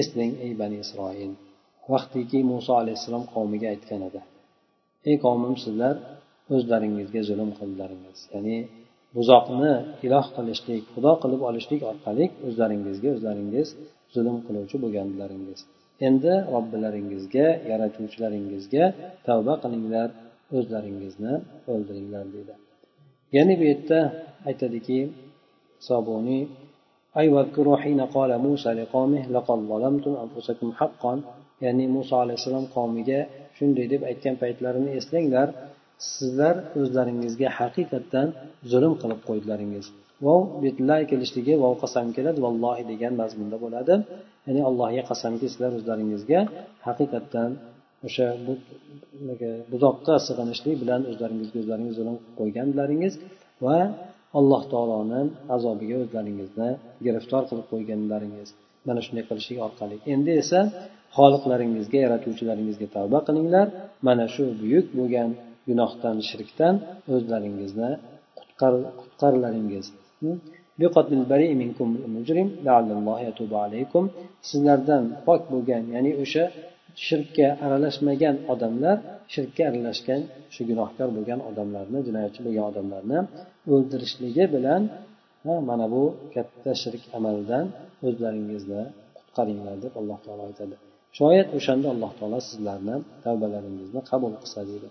eslang 0.00 0.32
ey 0.44 0.52
bani 0.60 0.76
isroil 0.84 1.32
vaqtiki 1.92 2.38
muso 2.52 2.72
alayhissalom 2.82 3.24
qavmiga 3.34 3.66
aytgan 3.74 4.00
edi 4.08 4.20
ey 5.08 5.16
qavmim 5.24 5.54
sizlar 5.64 5.94
o'zlaringizga 6.54 7.20
zulm 7.30 7.50
qildilaringiz 7.58 8.18
ya'ni 8.34 8.56
buzoqni 9.16 9.72
iloh 10.06 10.26
qilishlik 10.36 10.82
xudo 10.94 11.12
qilib 11.22 11.40
olishlik 11.48 11.80
orqali 11.90 12.24
o'zlaringizga 12.46 13.08
o'zlaringiz 13.16 13.68
zulm 14.14 14.36
qiluvchi 14.46 14.76
bo'lganlaringiz 14.84 15.60
Endi 16.07 16.33
robbilaringizga 16.53 17.47
yaratuvchilaringizga 17.71 18.85
tavba 19.27 19.53
qilinglar 19.63 20.09
o'zlaringizni 20.57 21.33
o'ldiringlar 21.71 22.25
deydi. 22.35 22.53
Ya'ni 23.35 23.53
bu 23.59 23.63
yerda 23.71 23.99
aytadiki 24.49 24.99
sobuniy 25.87 26.41
ya'ni 31.65 31.85
muso 31.95 32.15
alayhissalom 32.23 32.65
qavmiga 32.75 33.19
shunday 33.57 33.85
deb 33.93 34.01
aytgan 34.09 34.35
paytlarini 34.43 34.89
eslanglar 34.99 35.47
sizlar 36.13 36.55
o'zlaringizga 36.79 37.49
haqiqatdan 37.59 38.27
zulm 38.71 38.93
qilib 39.01 39.21
qo'ydilaringiz. 39.29 39.85
Vov 40.25 40.41
betlar 40.63 41.01
kelishligi 41.11 41.53
vov 41.63 41.73
qasam 41.83 42.07
keladi 42.17 42.39
vallohi 42.45 42.83
degan 42.91 43.13
mazmunda 43.21 43.57
bo'ladi. 43.63 43.93
Ya'ni 44.47 44.61
allohga 44.69 45.03
qasamki 45.11 45.45
sizlar 45.51 45.71
o'zlaringizga 45.79 46.39
haqiqatdan 46.87 47.49
o'sha 48.07 48.27
buzoqqa 49.71 50.15
sig'inishlik 50.27 50.75
bilan 50.83 51.01
o'zlaringizga 51.11 51.57
o'zlaringiz 51.63 51.95
zulm 51.99 52.15
qilib 52.17 52.35
qo'yganlaringiz 52.39 53.13
va 53.65 53.77
alloh 54.39 54.61
taoloni 54.73 55.21
azobiga 55.55 55.95
o'zlaringizni 56.03 56.69
giriftor 57.05 57.43
qilib 57.49 57.67
qo'yganlaringiz 57.73 58.49
mana 58.87 58.99
shunday 59.05 59.23
qilishlik 59.29 59.59
orqali. 59.67 59.95
Endi 60.13 60.31
esa 60.43 60.59
xoliqlaringizga 61.17 61.99
yaratuvchilaringizga 62.05 62.87
tavba 62.95 63.19
qilinglar. 63.27 63.67
Mana 64.07 64.25
shu 64.33 64.43
buyuk 64.61 64.87
bo'lgan 64.97 65.29
gunohdan 65.69 66.17
shirkdan 66.29 66.75
o'zlaringizni 67.15 67.91
qutqarlaringiz. 68.61 69.85
Sizlardan 74.49 75.03
pok 75.27 75.41
bo'lgan 75.53 75.83
ya'ni 75.93 76.11
o'sha 76.23 76.43
shirkka 77.07 77.47
aralashmagan 77.65 78.35
odamlar 78.53 78.97
shirkka 79.33 79.61
aralashgan 79.69 80.21
shu 80.53 80.61
gunohkor 80.69 81.09
bo'lgan 81.17 81.39
odamlarni 81.49 81.99
jinoyatchi 82.07 82.39
bo'lgan 82.45 82.65
odamlarni 82.71 83.19
o'ldirishligi 83.73 84.45
bilan 84.55 84.81
mana 85.69 85.85
bu 85.93 86.03
katta 86.35 86.71
shirk 86.83 87.03
amalidan 87.17 87.65
o'zlaringizni 88.07 88.81
qutqaringlar 89.17 89.75
deb 89.83 89.93
alloh 89.99 90.17
taolo 90.25 90.43
aytadi. 90.49 90.75
Shoyat 91.19 91.47
o'shanda 91.57 91.87
alloh 91.93 92.11
taolo 92.19 92.39
sizlarni 92.49 92.95
tavbalaringizni 93.25 94.01
qabul 94.11 94.33
qilsa 94.41 94.61
deydi. 94.69 94.87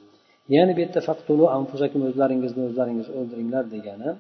Ya'ni 0.55 0.73
bu 0.77 0.81
yerda 0.85 1.01
faqtulu 1.09 1.45
anfusakum 1.59 2.01
o'zlaringizni 2.09 2.63
o'zlaringiz 2.69 3.09
o'ldiringlar 3.19 3.65
degani 3.75 4.11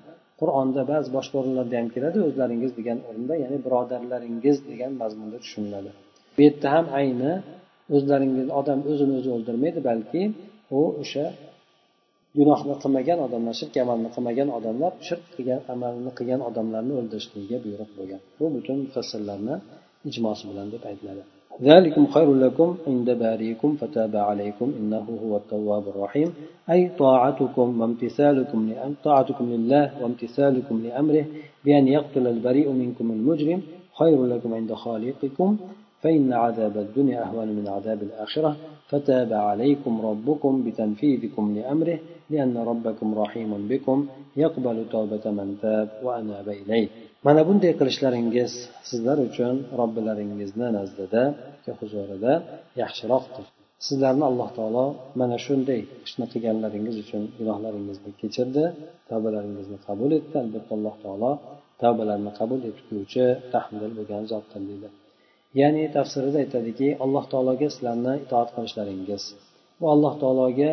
qur'onda 0.40 0.82
ba'zi 0.92 1.08
boshqa 1.16 1.34
o'rinlarda 1.40 1.74
ham 1.80 1.88
keladi 1.94 2.18
o'zlaringiz 2.28 2.72
degan 2.78 2.98
o'rinda 3.08 3.34
ya'ni 3.42 3.58
birodarlaringiz 3.66 4.56
degan 4.70 4.92
mazmunda 5.02 5.36
tushuniladi. 5.44 5.90
Bu 6.34 6.40
yerda 6.46 6.68
ham 6.74 6.86
ayni 7.00 7.32
o'zlaringiz 7.96 8.48
odam 8.60 8.80
o'zini 8.90 9.14
o'zi 9.18 9.30
o'ldirmaydi 9.36 9.80
balki 9.90 10.22
u 10.78 10.80
o'sha 11.02 11.26
gunohni 12.38 12.74
qilmagan 12.82 13.18
odamlar 13.26 13.54
shirk 13.60 13.74
amalni 13.84 14.08
qilmagan 14.14 14.48
odamlar 14.58 14.92
shirk 15.08 15.24
qilgan 15.36 15.60
amalni 15.74 16.10
qilgan 16.18 16.40
odamlarni 16.48 16.92
o'ldirishligiga 17.00 17.58
buyruq 17.66 17.90
bo'lgan. 17.98 18.20
Bu 18.38 18.44
butun 18.54 18.76
mufassirlarni 18.86 19.54
ijmosi 20.10 20.44
bilan 20.50 20.66
deb 20.74 20.82
aytiladi. 20.90 21.22
ذلكم 21.62 22.06
خير 22.06 22.34
لكم 22.34 22.76
عند 22.86 23.10
باريكم 23.10 23.76
فتاب 23.76 24.16
عليكم 24.16 24.72
إنه 24.80 25.06
هو 25.24 25.36
التواب 25.36 25.88
الرحيم. 25.88 26.32
أي 26.70 26.90
طاعتكم 26.98 27.80
وامتثالكم 27.80 28.72
طاعتكم 29.04 29.44
لله 29.44 29.90
وامتثالكم 30.02 30.82
لأمره 30.84 31.24
بأن 31.64 31.88
يقتل 31.88 32.26
البريء 32.26 32.72
منكم 32.72 33.10
المجرم 33.10 33.62
خير 33.98 34.24
لكم 34.26 34.54
عند 34.54 34.72
خالقكم 34.72 35.56
فإن 36.00 36.32
عذاب 36.32 36.76
الدنيا 36.76 37.22
أهون 37.24 37.48
من 37.48 37.68
عذاب 37.68 38.02
الآخرة. 38.02 38.56
فتاب 38.88 39.32
عليكم 39.32 40.00
ربكم 40.06 40.64
بتنفيذكم 40.64 41.54
لأمره 41.56 41.98
لأن 42.30 42.56
ربكم 42.56 43.18
رحيم 43.18 43.68
بكم. 43.68 44.06
يقبل 44.36 44.84
توبة 44.90 45.30
من 45.30 45.56
تاب 45.62 45.88
وأناب 46.04 46.48
إليه. 46.48 46.88
Mana 47.26 47.40
bunday 47.48 47.72
qilishlaringiz 47.80 48.52
sizlar 48.90 49.18
uchun 49.28 49.54
robbilaringizni 49.80 50.68
nazdida 50.78 51.22
huzurida 51.80 52.32
yaxshiroqdir. 52.82 53.46
Sizlarni 53.86 54.24
alloh 54.30 54.50
taolo 54.58 54.86
mana 55.20 55.36
shunday 55.46 55.80
ishni 56.06 56.26
qilganlaringiz 56.32 56.96
uchun 57.04 57.22
gunohlaringizni 57.38 58.10
kechirdi 58.20 58.64
tavbalaringizni 59.10 59.78
qabul 59.86 60.10
etdi. 60.18 60.36
Albatta 60.44 60.72
alloh 60.78 60.96
taolo 61.04 61.32
tavbalarni 61.82 62.32
qabul 62.40 62.60
etguvchi 62.70 63.24
tahmil 63.54 63.90
bo'lgan 63.98 64.22
zotdir 64.32 64.62
deydi. 64.70 64.88
Ya'ni 65.60 65.84
tafsirida 65.96 66.38
aytadiki 66.44 66.88
alloh 67.04 67.24
taologa 67.32 67.68
sizlarni 67.74 68.14
itoat 68.24 68.48
qilishlaringiz 68.56 69.22
va 69.80 69.86
alloh 69.94 70.14
taologa 70.22 70.70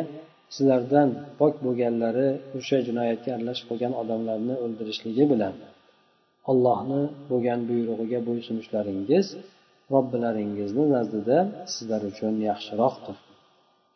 sizlardan 0.56 1.10
pok 1.40 1.54
bo'lganlari 1.66 2.28
o'sha 2.58 2.78
jinoyatga 2.88 3.30
aralashib 3.38 3.66
qolgan 3.70 3.94
odamlarni 4.02 4.56
o'ldirishligi 4.64 5.26
bilan 5.34 5.56
ollohni 6.52 7.02
bo'lgan 7.30 7.60
buyrug'iga 7.70 8.20
bo'ysunishlaringiz 8.30 9.26
robbilaringizni 9.94 10.86
nazdida 10.96 11.38
sizlar 11.74 12.02
uchun 12.12 12.34
yaxshiroqdir. 12.50 13.18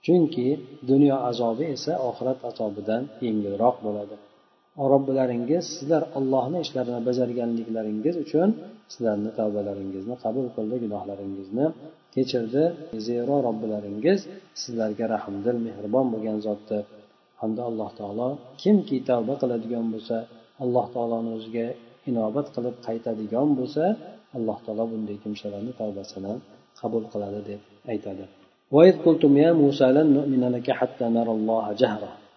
Chunki 0.06 0.48
dunyo 0.92 1.16
azobi 1.30 1.66
esa 1.76 1.94
oxirat 2.10 2.40
azobidan 2.50 3.04
yengilroq 3.26 3.76
bo'ladi. 3.86 4.16
Robbilaringiz 4.92 5.64
sizlar 5.76 6.04
ollohni 6.18 6.58
ishlarini 6.66 7.02
bajarganliklaringiz 7.08 8.16
uchun 8.26 8.50
sizlarni 8.94 9.32
tavbalaringizni 9.40 10.16
qabul 10.24 10.46
qildi 10.56 10.76
gunohlaringizni 10.84 11.66
kechirdi. 12.16 12.64
Zero 13.08 13.36
robbilaringiz 13.48 14.20
sizlarga 14.62 15.06
rahmdil 15.16 15.58
mehribon 15.68 16.06
bo'lgan 16.14 16.38
zotdir. 16.48 16.84
Hamda 17.42 17.62
alloh 17.70 17.92
taolo 18.00 18.30
kimki 18.62 18.98
tavba 19.10 19.34
qiladigan 19.42 19.86
bo'lsa 19.94 20.18
alloh 20.64 20.86
taoloni 20.96 21.32
o'ziga 21.38 21.68
inobat 22.12 22.48
qilib 22.56 22.76
qaytadigan 22.88 23.50
bo'lsa 23.60 23.86
alloh 24.38 24.58
taolo 24.66 24.84
bunday 24.92 25.18
kimsalarni 25.24 25.72
tavbasini 25.80 26.34
qabul 26.80 27.04
qiladi 27.14 27.40
deb 27.50 27.62
aytadi. 27.94 28.26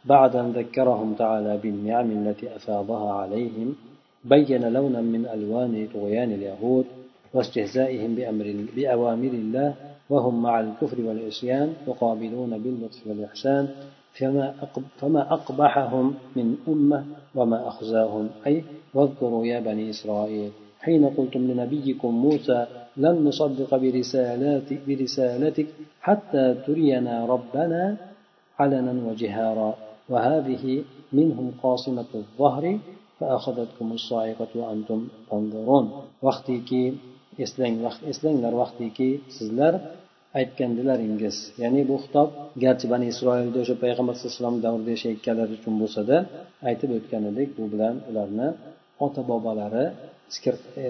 بعد 0.04 0.37
أن 0.37 0.48
ذكرهم 0.52 1.14
تعالى 1.14 1.52
بالنعم 1.62 2.08
التي 2.11 2.56
أفاضها 2.56 3.12
عليهم 3.12 3.68
بين 4.24 4.62
لونا 4.72 5.00
من 5.00 5.26
ألوان 5.26 5.88
طغيان 5.94 6.30
اليهود 6.32 6.87
واستهزائهم 7.35 8.14
بأمر 8.14 8.46
بأوامر 8.76 9.32
الله 9.42 9.74
وهم 10.11 10.42
مع 10.42 10.61
الكفر 10.61 11.00
والعصيان 11.00 11.72
يقابلون 11.88 12.58
باللطف 12.58 13.06
والإحسان 13.06 13.68
فما 14.18 14.55
فما 15.01 15.33
أقبحهم 15.33 16.14
من 16.37 16.57
أمة 16.68 17.05
وما 17.35 17.68
أخزاهم. 17.68 18.29
أي 18.46 18.64
واذكروا 18.94 19.46
يا 19.46 19.61
بني 19.61 19.90
إسرائيل 19.90 20.51
حين 20.81 21.05
قلتم 21.07 21.40
لنبيكم 21.51 22.14
موسى 22.14 22.66
لن 22.96 23.25
نصدق 23.25 23.70
برسالات 23.77 24.68
برسالتك 24.88 25.66
حتى 26.01 26.55
ترينا 26.66 27.27
ربنا 27.27 27.96
علنا 28.59 28.94
وجهارا. 29.09 29.75
وهذه 30.09 30.85
منهم 31.12 31.53
قاصمة 31.62 32.11
الظهر 32.14 32.79
فأخذتكم 33.20 33.92
الصاعقة 33.92 34.48
وأنتم 34.55 35.09
تنظرون. 35.31 35.90
وقتيكي 36.22 36.94
eslang 37.38 37.81
vaqt 37.81 38.03
eslanglar 38.12 38.53
vaqtiki 38.62 39.09
aytgandilaringiz. 40.38 41.37
Ya'ni 41.62 41.83
bu 41.90 41.97
xitob 42.03 42.29
garchi 42.64 42.87
bani 42.92 43.07
isroilda 43.12 43.59
o'sha 43.64 43.77
payg'ambar 43.85 44.14
sallallohu 44.14 44.33
alayhi 44.33 44.42
vasallam 44.42 44.59
davrida 44.66 44.90
yashayotganlari 44.97 45.53
uchun 45.59 45.75
bo'lsada 45.83 46.16
aytib 46.68 46.90
o'tganidek 46.99 47.49
bu 47.59 47.64
bilan 47.73 47.95
ularni 48.11 48.49
ota 49.07 49.23
bobolari 49.31 49.85
e, 50.83 50.87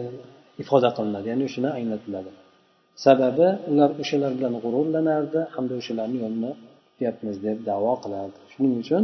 ifoda 0.63 0.91
qilinadi. 0.97 1.27
Ya'ni 1.33 1.47
shuni 1.55 1.71
anglatiladi. 1.79 2.31
Sababi 3.05 3.49
ular 3.71 3.91
o'shalar 4.03 4.33
bilan 4.39 4.55
g'ururlanardi 4.65 5.41
hamda 5.55 5.75
o'shalarni 5.81 6.19
yo'lini 6.25 6.53
tutyapmiz 6.89 7.37
deb 7.47 7.59
davo 7.71 7.93
qilardi. 8.05 8.39
Shuning 8.53 8.75
uchun 8.83 9.03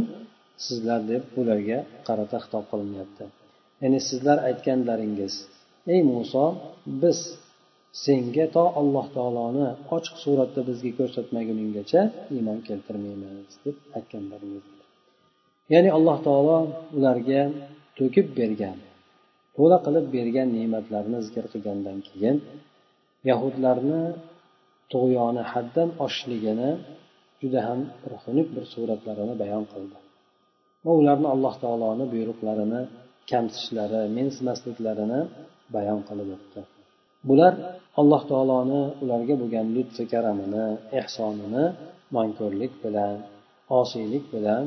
sizlar 0.65 0.99
deb 1.11 1.23
ularga 1.39 1.79
qarata 2.07 2.37
xitob 2.43 2.63
qilinyapti. 2.71 3.23
Ya'ni 3.83 3.99
sizlar 4.09 4.37
aytganlaringiz 4.49 5.33
ey 5.93 5.99
muso 6.13 6.45
biz 7.01 7.17
senga 8.05 8.45
to 8.55 8.63
alloh 8.81 9.05
taoloni 9.15 9.67
ochiq 9.95 10.15
suratda 10.23 10.61
bizga 10.69 10.91
ko'rsatmaguninggacha 10.99 12.01
iymon 12.35 12.59
keltirmaymiz 12.67 13.53
deb 13.65 13.75
aytganlaringiz 13.97 14.65
ya'ni 15.73 15.89
alloh 15.97 16.17
taolo 16.27 16.57
ularga 16.97 17.41
to'kib 17.99 18.27
bergan 18.39 18.77
to'la 19.55 19.77
qilib 19.85 20.05
bergan 20.15 20.47
ne'matlarni 20.57 21.19
zikr 21.27 21.45
qilgandan 21.53 21.97
keyin 22.09 22.37
yahudlarni 23.29 24.01
tug'yoni 24.91 25.43
haddan 25.51 25.89
oshishligini 26.05 26.71
juda 27.41 27.59
ham 27.67 27.79
bir 28.01 28.13
xunuk 28.23 28.47
bir 28.55 28.63
suratlarini 28.73 29.35
bayon 29.43 29.63
qildi. 29.73 29.97
Va 30.85 30.91
ularni 31.01 31.27
alloh 31.35 31.53
taoloni 31.63 32.05
buyruqlarini 32.13 32.81
kamsitishlari 33.31 34.01
mensimasliklarini 34.17 35.21
bayon 35.75 35.99
qilib 36.09 36.29
o'tdi. 36.37 36.61
Bular 37.27 37.53
alloh 37.99 38.21
taoloni 38.31 38.81
ularga 39.03 39.35
bo'lgan 39.41 39.65
lutfi 39.75 40.03
karamini 40.13 40.65
ehsonini 40.99 41.65
manko'rlik 42.17 42.73
bilan 42.83 43.15
osiylik 43.79 44.25
bilan 44.35 44.63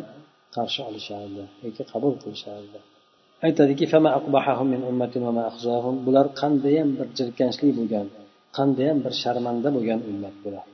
qarshi 0.55 0.81
olishardi 0.89 1.45
yoki 1.65 1.83
qabul 1.93 2.15
qilishardi. 2.23 2.79
Aytadiki 3.47 3.85
bular 6.07 6.27
qandayyam 6.41 6.89
bir 6.99 7.09
jirkanchli 7.19 7.71
bo'lgan 7.79 8.07
qandayyam 8.57 8.99
bir 9.05 9.15
sharmanda 9.23 9.69
bo'lgan 9.77 10.01
ummat 10.11 10.37
bular. 10.45 10.67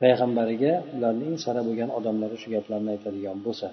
Payg'ambariga 0.00 0.72
ularni 0.94 1.24
eng 1.30 1.38
sara 1.44 1.60
bo'lgan 1.68 1.90
odamlari 1.98 2.36
shu 2.42 2.48
gaplarni 2.54 2.90
aytadigan 2.94 3.38
bo'lsa 3.46 3.68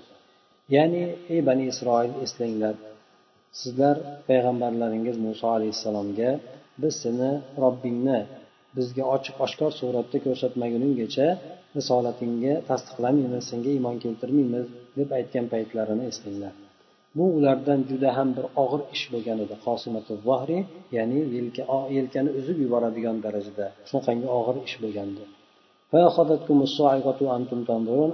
ya'ni 0.75 1.04
ey 1.34 1.39
bani 1.47 1.63
isroil 1.71 2.12
eslanglar 2.25 2.75
sizlar 3.62 3.95
payg'ambarlaringiz 4.27 5.17
muso 5.25 5.47
alayhissalomga 5.57 6.29
biz 6.81 6.93
seni 7.03 7.31
robbingni 7.63 8.19
bizga 8.77 9.03
ochiq 9.15 9.35
oshkor 9.45 9.71
suratda 9.79 10.17
ko'rsatmaguninggacha 10.25 11.27
risolatingga 11.77 12.53
tasdiqlamaymiz 12.69 13.43
senga 13.51 13.69
iymon 13.77 13.95
keltirmaymiz 14.03 14.65
deb 14.97 15.09
aytgan 15.19 15.45
paytlarini 15.53 16.03
eslanglar. 16.12 16.53
Bu 17.17 17.25
ulardan 17.38 17.79
juda 17.89 18.09
ham 18.17 18.29
bir 18.38 18.45
og'ir 18.63 18.81
ish 18.95 19.05
bo'lgan 19.13 19.38
edi. 19.45 19.55
Qosimatu 19.65 20.13
vahri 20.29 20.59
ya'ni 20.97 21.19
yelkani 21.97 22.29
uzib 22.39 22.57
yuboradigan 22.65 23.17
darajada 23.25 23.65
shunaqangi 23.89 24.27
og'ir 24.39 24.55
ish 24.67 24.77
bo'lgandi 24.83 25.23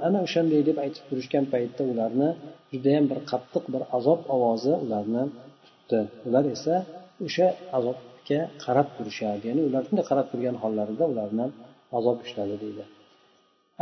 ana 0.08 0.20
o'shanday 0.26 0.62
deb 0.70 0.78
aytib 0.86 1.04
turishgan 1.10 1.46
paytda 1.54 1.84
ularni 1.92 2.30
judayam 2.74 3.06
bir 3.12 3.20
qattiq 3.32 3.64
bir 3.74 3.82
azob 3.98 4.20
ovozi 4.36 4.74
ularni 4.86 5.24
tutdi 5.66 6.00
ular 6.28 6.46
esa 6.56 6.76
o'sha 7.26 7.48
azobga 7.78 8.40
qarab 8.64 8.88
turishardi 8.98 9.44
ya'ni 9.50 9.62
ular 9.70 9.82
shunday 9.88 10.06
qarab 10.12 10.28
turgan 10.32 10.56
hollarida 10.64 11.04
ularni 11.14 11.46
azob 11.98 12.18
ushladi 12.26 12.58
deydi 12.66 12.86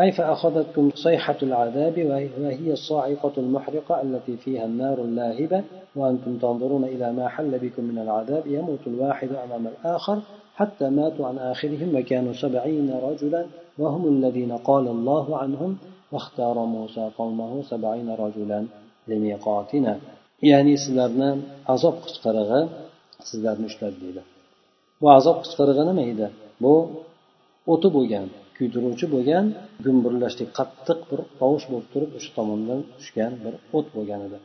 أي 0.01 0.11
فأخذتكم 0.11 0.85
صيحة 0.95 1.35
العذاب 1.43 1.95
وهي 2.39 2.73
الصاعقة 2.73 3.31
المحرقة 3.37 4.01
التي 4.01 4.37
فيها 4.37 4.65
النار 4.65 4.97
اللاهبة 5.01 5.63
وأنتم 5.95 6.37
تنظرون 6.37 6.83
إلى 6.83 7.07
ما 7.13 7.27
حل 7.27 7.59
بكم 7.59 7.83
من 7.83 7.97
العذاب 8.05 8.47
يموت 8.47 8.79
الواحد 8.87 9.29
أمام 9.45 9.67
الآخر 9.67 10.17
حتى 10.58 10.86
ماتوا 10.98 11.26
عن 11.26 11.36
آخرهم 11.52 11.88
وكانوا 11.96 12.34
سبعين 12.44 12.88
رجلا 13.08 13.42
وهم 13.78 14.02
الذين 14.14 14.52
قال 14.68 14.84
الله 14.96 15.26
عنهم 15.42 15.70
واختار 16.12 16.56
موسى 16.76 17.04
قومه 17.18 17.52
سبعين 17.72 18.08
رجلا 18.24 18.60
لميقاتنا 19.08 19.94
ya'ni 20.50 20.74
sizlarni 20.84 21.30
azob 21.74 21.96
qichqirig'i 22.04 22.60
sizlarni 23.28 23.66
ushladi 23.70 23.96
deydi 24.04 24.22
bu 25.00 25.06
azob 25.18 25.36
qichqirig'i 25.44 25.84
nima 25.90 26.04
edi 26.12 26.26
bu 26.64 26.74
o'ti 27.72 27.88
bo'lgan 27.96 28.26
kuydiruvchi 28.56 29.06
bo'lgan 29.14 29.44
gumburlashlik 29.84 30.50
qattiq 30.58 30.98
bir 31.10 31.20
tovush 31.40 31.66
bo'lib 31.70 31.88
turib 31.92 32.10
o'sha 32.18 32.30
tomondan 32.38 32.80
tushgan 32.98 33.32
bir 33.44 33.54
o't 33.76 33.86
bo'lgan 33.96 34.20
edi 34.28 34.38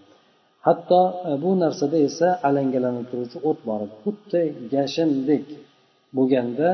hatto 0.68 1.02
e, 1.30 1.32
bu 1.44 1.52
narsada 1.64 1.98
esa 2.08 2.28
alangalanib 2.48 3.06
turuvchi 3.12 3.38
o't 3.50 3.60
bor 3.68 3.80
edi 3.86 3.96
xuddi 4.04 4.42
yashindek 4.76 5.46
bo'lganda 6.17 6.69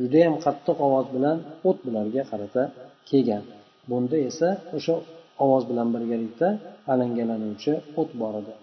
judayam 0.00 0.34
qattiq 0.44 0.76
ovoz 0.86 1.06
bilan 1.16 1.36
o't 1.68 1.78
bularga 1.86 2.22
qarata 2.30 2.62
kelgan. 3.10 3.44
Bunda 3.90 4.16
esa 4.30 4.48
o'sha 4.76 4.94
ovoz 5.44 5.62
bilan 5.70 5.88
birgalikda 5.94 6.48
alangalanuvchi 6.92 7.72
o't 8.00 8.10
bor 8.20 8.34
edi. 8.40 8.54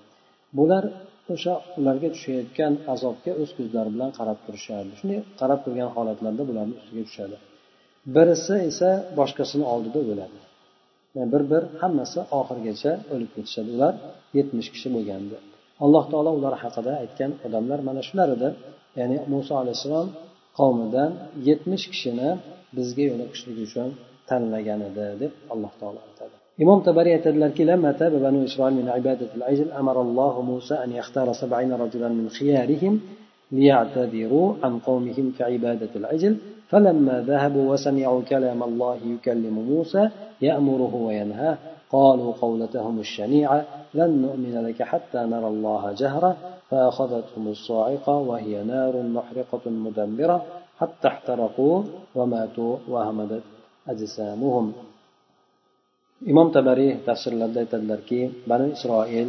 Bular 0.58 0.84
o'sha 1.34 1.54
ularga 1.80 2.10
tushayotgan 2.16 2.74
azobga 2.94 3.32
o'z 3.42 3.50
ko'zlari 3.58 3.90
bilan 3.96 4.12
qarab 4.20 4.38
turishardi. 4.46 4.94
Shunday 5.00 5.20
qarab 5.42 5.60
turgan 5.66 5.90
holatlarda 5.96 6.44
bularni 6.50 6.74
ustiga 6.82 7.04
tushadi. 7.10 7.38
Birisi 8.16 8.56
esa 8.70 8.90
boshqasini 9.20 9.66
oldida 9.74 10.00
o'ladi. 10.14 10.40
Bir 11.34 11.44
bir 11.52 11.64
hammasi 11.82 12.20
oxirigacha 12.40 12.92
o'lib 13.14 13.32
ketishadi. 13.36 13.70
Ular 13.78 13.94
yetmish 14.38 14.70
kishi 14.74 14.88
bo'lgandi. 14.96 15.38
Alloh 15.86 16.04
taolo 16.12 16.32
ular 16.40 16.56
haqida 16.64 16.92
aytgan 17.04 17.32
odamlar 17.46 17.80
mana 17.88 18.02
shular 18.08 18.28
edi 18.36 18.50
ya'ni 19.00 19.18
muso 19.34 19.54
alayhissalom 19.62 20.08
qavmidan 20.60 21.12
yetmish 21.48 21.86
kishini 21.92 22.30
bizga 22.78 23.04
yo'liqishlik 23.12 23.58
uchun 23.68 23.90
tanlagan 24.30 24.80
edi 24.90 25.06
deb 25.22 25.32
alloh 25.54 25.72
taolo 25.82 26.00
aytadi 26.08 26.36
imom 26.64 26.80
tabariy 26.88 27.14
aytadilarki 27.18 27.64
لما 27.72 27.92
تاب 28.00 28.14
بنو 28.26 28.40
إسرائيل 28.50 28.76
من 28.82 28.88
عبادة 28.96 29.32
العجل 29.38 29.68
أمر 29.82 29.98
الله 30.06 30.34
موسى 30.52 30.76
أن 30.84 30.92
ليعتذروا 33.52 34.54
عن 34.64 34.80
قومهم 34.80 35.32
في 35.38 35.44
عبادة 35.44 35.90
العجل 35.96 36.38
فلما 36.70 37.22
ذهبوا 37.28 37.74
وسمعوا 37.74 38.22
كلام 38.22 38.64
الله 38.64 38.98
يكلم 39.06 39.54
موسى 39.54 40.10
يأمره 40.42 40.96
وينهاه 40.96 41.58
قالوا 41.97 42.33
قولتهم 42.45 42.97
الشنيعة 43.07 43.59
لن 43.95 44.11
نؤمن 44.25 44.55
لك 44.67 44.83
حتى 44.83 45.21
نرى 45.33 45.49
الله 45.55 45.83
جهرة 45.93 46.37
فأخذتهم 46.71 47.45
الصاعقة 47.49 48.15
وهي 48.29 48.55
نار 48.65 48.95
محرقة 49.17 49.65
مدمرة 49.87 50.39
حتى 50.81 51.07
احترقوا 51.09 51.77
وماتوا 52.15 52.77
وهمدت 52.89 53.45
أجسامهم 53.89 54.67
imom 56.31 56.49
tabariy 56.57 56.91
tafsirlarida 57.09 57.59
aytadilarki 57.65 58.21
bani 58.51 58.67
isroil 58.77 59.29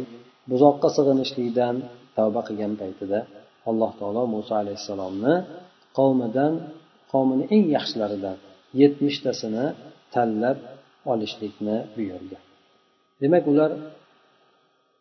buzoqqa 0.50 0.88
sig'inishlikdan 0.96 1.74
tavba 2.16 2.40
qilgan 2.48 2.72
paytida 2.82 3.18
alloh 3.70 3.90
taolo 4.00 4.22
muso 4.34 4.52
alayhissalomni 4.62 5.34
qavmidan 5.98 6.52
qavmini 7.12 7.44
eng 7.54 7.64
yaxshilaridan 7.76 8.36
yetmishtasini 8.80 9.66
tanlab 10.14 10.58
olishlikni 11.12 11.76
buyurgan 11.96 12.42
demak 13.21 13.45
ular 13.51 13.71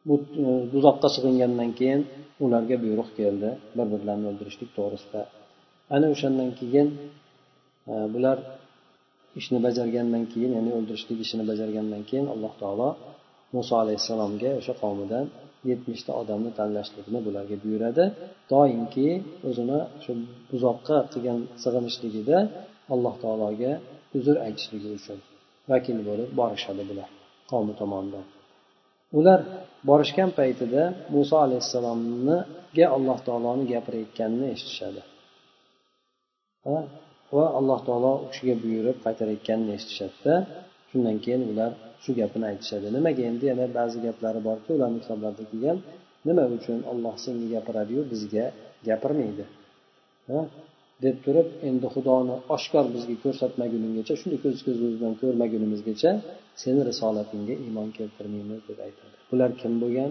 bu 0.09 0.14
e, 0.42 0.44
buzoqqa 0.72 1.09
sig'ingandan 1.14 1.70
keyin 1.78 2.00
ularga 2.44 2.76
buyruq 2.85 3.11
keldi. 3.18 3.48
Bir 3.76 3.87
birlarini 3.92 4.26
o'ldirishlik 4.31 4.70
to'g'risida. 4.78 5.20
Ana 5.94 6.07
o'shandan 6.14 6.50
keyin 6.61 6.88
e, 7.92 7.94
bular 8.14 8.38
ishni 9.40 9.59
bajargandan 9.66 10.24
keyin 10.33 10.50
ya'ni 10.57 10.70
o'ldirishlik 10.78 11.18
ishini 11.24 11.44
bajargandan 11.50 12.02
keyin 12.09 12.26
alloh 12.35 12.52
taolo 12.62 12.88
muso 13.57 13.74
alayhissalomga 13.83 14.50
o'sha 14.61 14.74
qavmidan 14.83 15.24
yetmishta 15.70 16.12
odamni 16.20 16.50
tanlashlikni 16.59 17.18
bularga 17.26 17.57
buyuradi. 17.64 18.04
Doimki 18.52 19.09
o'zini 19.48 19.78
shu 20.04 20.12
buzoqqa 20.50 20.96
qilgan 21.12 21.40
sig'inishligida 21.62 22.38
alloh 22.94 23.14
taologa 23.24 23.72
uzr 24.18 24.37
aytishligi 24.46 24.88
uchun 24.98 25.18
vakil 25.70 25.98
bo'lib 26.09 26.28
borishadi 26.40 26.85
bular. 26.90 27.11
Qavmi 27.51 27.75
tomonidan. 27.81 28.25
Ular 29.19 29.41
borishgan 29.89 30.31
paytida 30.39 30.83
muso 31.15 31.37
alayhissalomga 31.47 32.37
alloh 32.97 33.19
taoloni 33.27 33.65
gapirayotganini 33.73 34.47
eshitishadi. 34.55 35.03
Va 37.37 37.47
alloh 37.59 37.81
taolo 37.89 38.13
u 38.25 38.27
kishiga 38.33 38.55
buyurib 38.65 38.97
qaytarayotganini 39.05 39.73
eshitishadida 39.79 40.35
shundan 40.91 41.17
keyin 41.25 41.43
ular 41.53 41.71
shu 42.03 42.11
gapini 42.21 42.47
aytishadi. 42.53 42.87
Nimaga 42.97 43.23
endi? 43.31 43.45
Yana 43.53 43.67
ba'zi 43.79 43.99
gaplari 44.07 44.41
borki 44.49 44.71
ularni 44.77 44.99
kitoblarida 45.05 45.45
kelgan 45.51 45.79
nima 46.27 46.45
uchun 46.57 46.79
olloh 46.93 47.15
senga 47.25 47.47
gapiradiyu 47.55 48.03
bizga 48.13 48.45
gapirmaydi? 48.89 49.45
Deb 51.05 51.17
turib 51.25 51.49
endi 51.69 51.87
xudoni 51.95 52.35
oshkor 52.57 52.85
bizga 52.95 53.17
ko'rsatmaguninggacha 53.25 54.15
shunday 54.21 54.39
ko'z 54.45 54.59
ko'zimiz 54.67 54.95
bilan 54.99 55.15
ko'rmagunimizgacha 55.23 56.11
seni 56.63 56.81
risolatingga 56.89 57.55
iymon 57.65 57.89
keltirmaymiz 57.99 58.61
deb 58.69 58.79
aytadi. 58.87 59.15
Bular 59.31 59.51
kim 59.61 59.73
bo'lgan? 59.83 60.11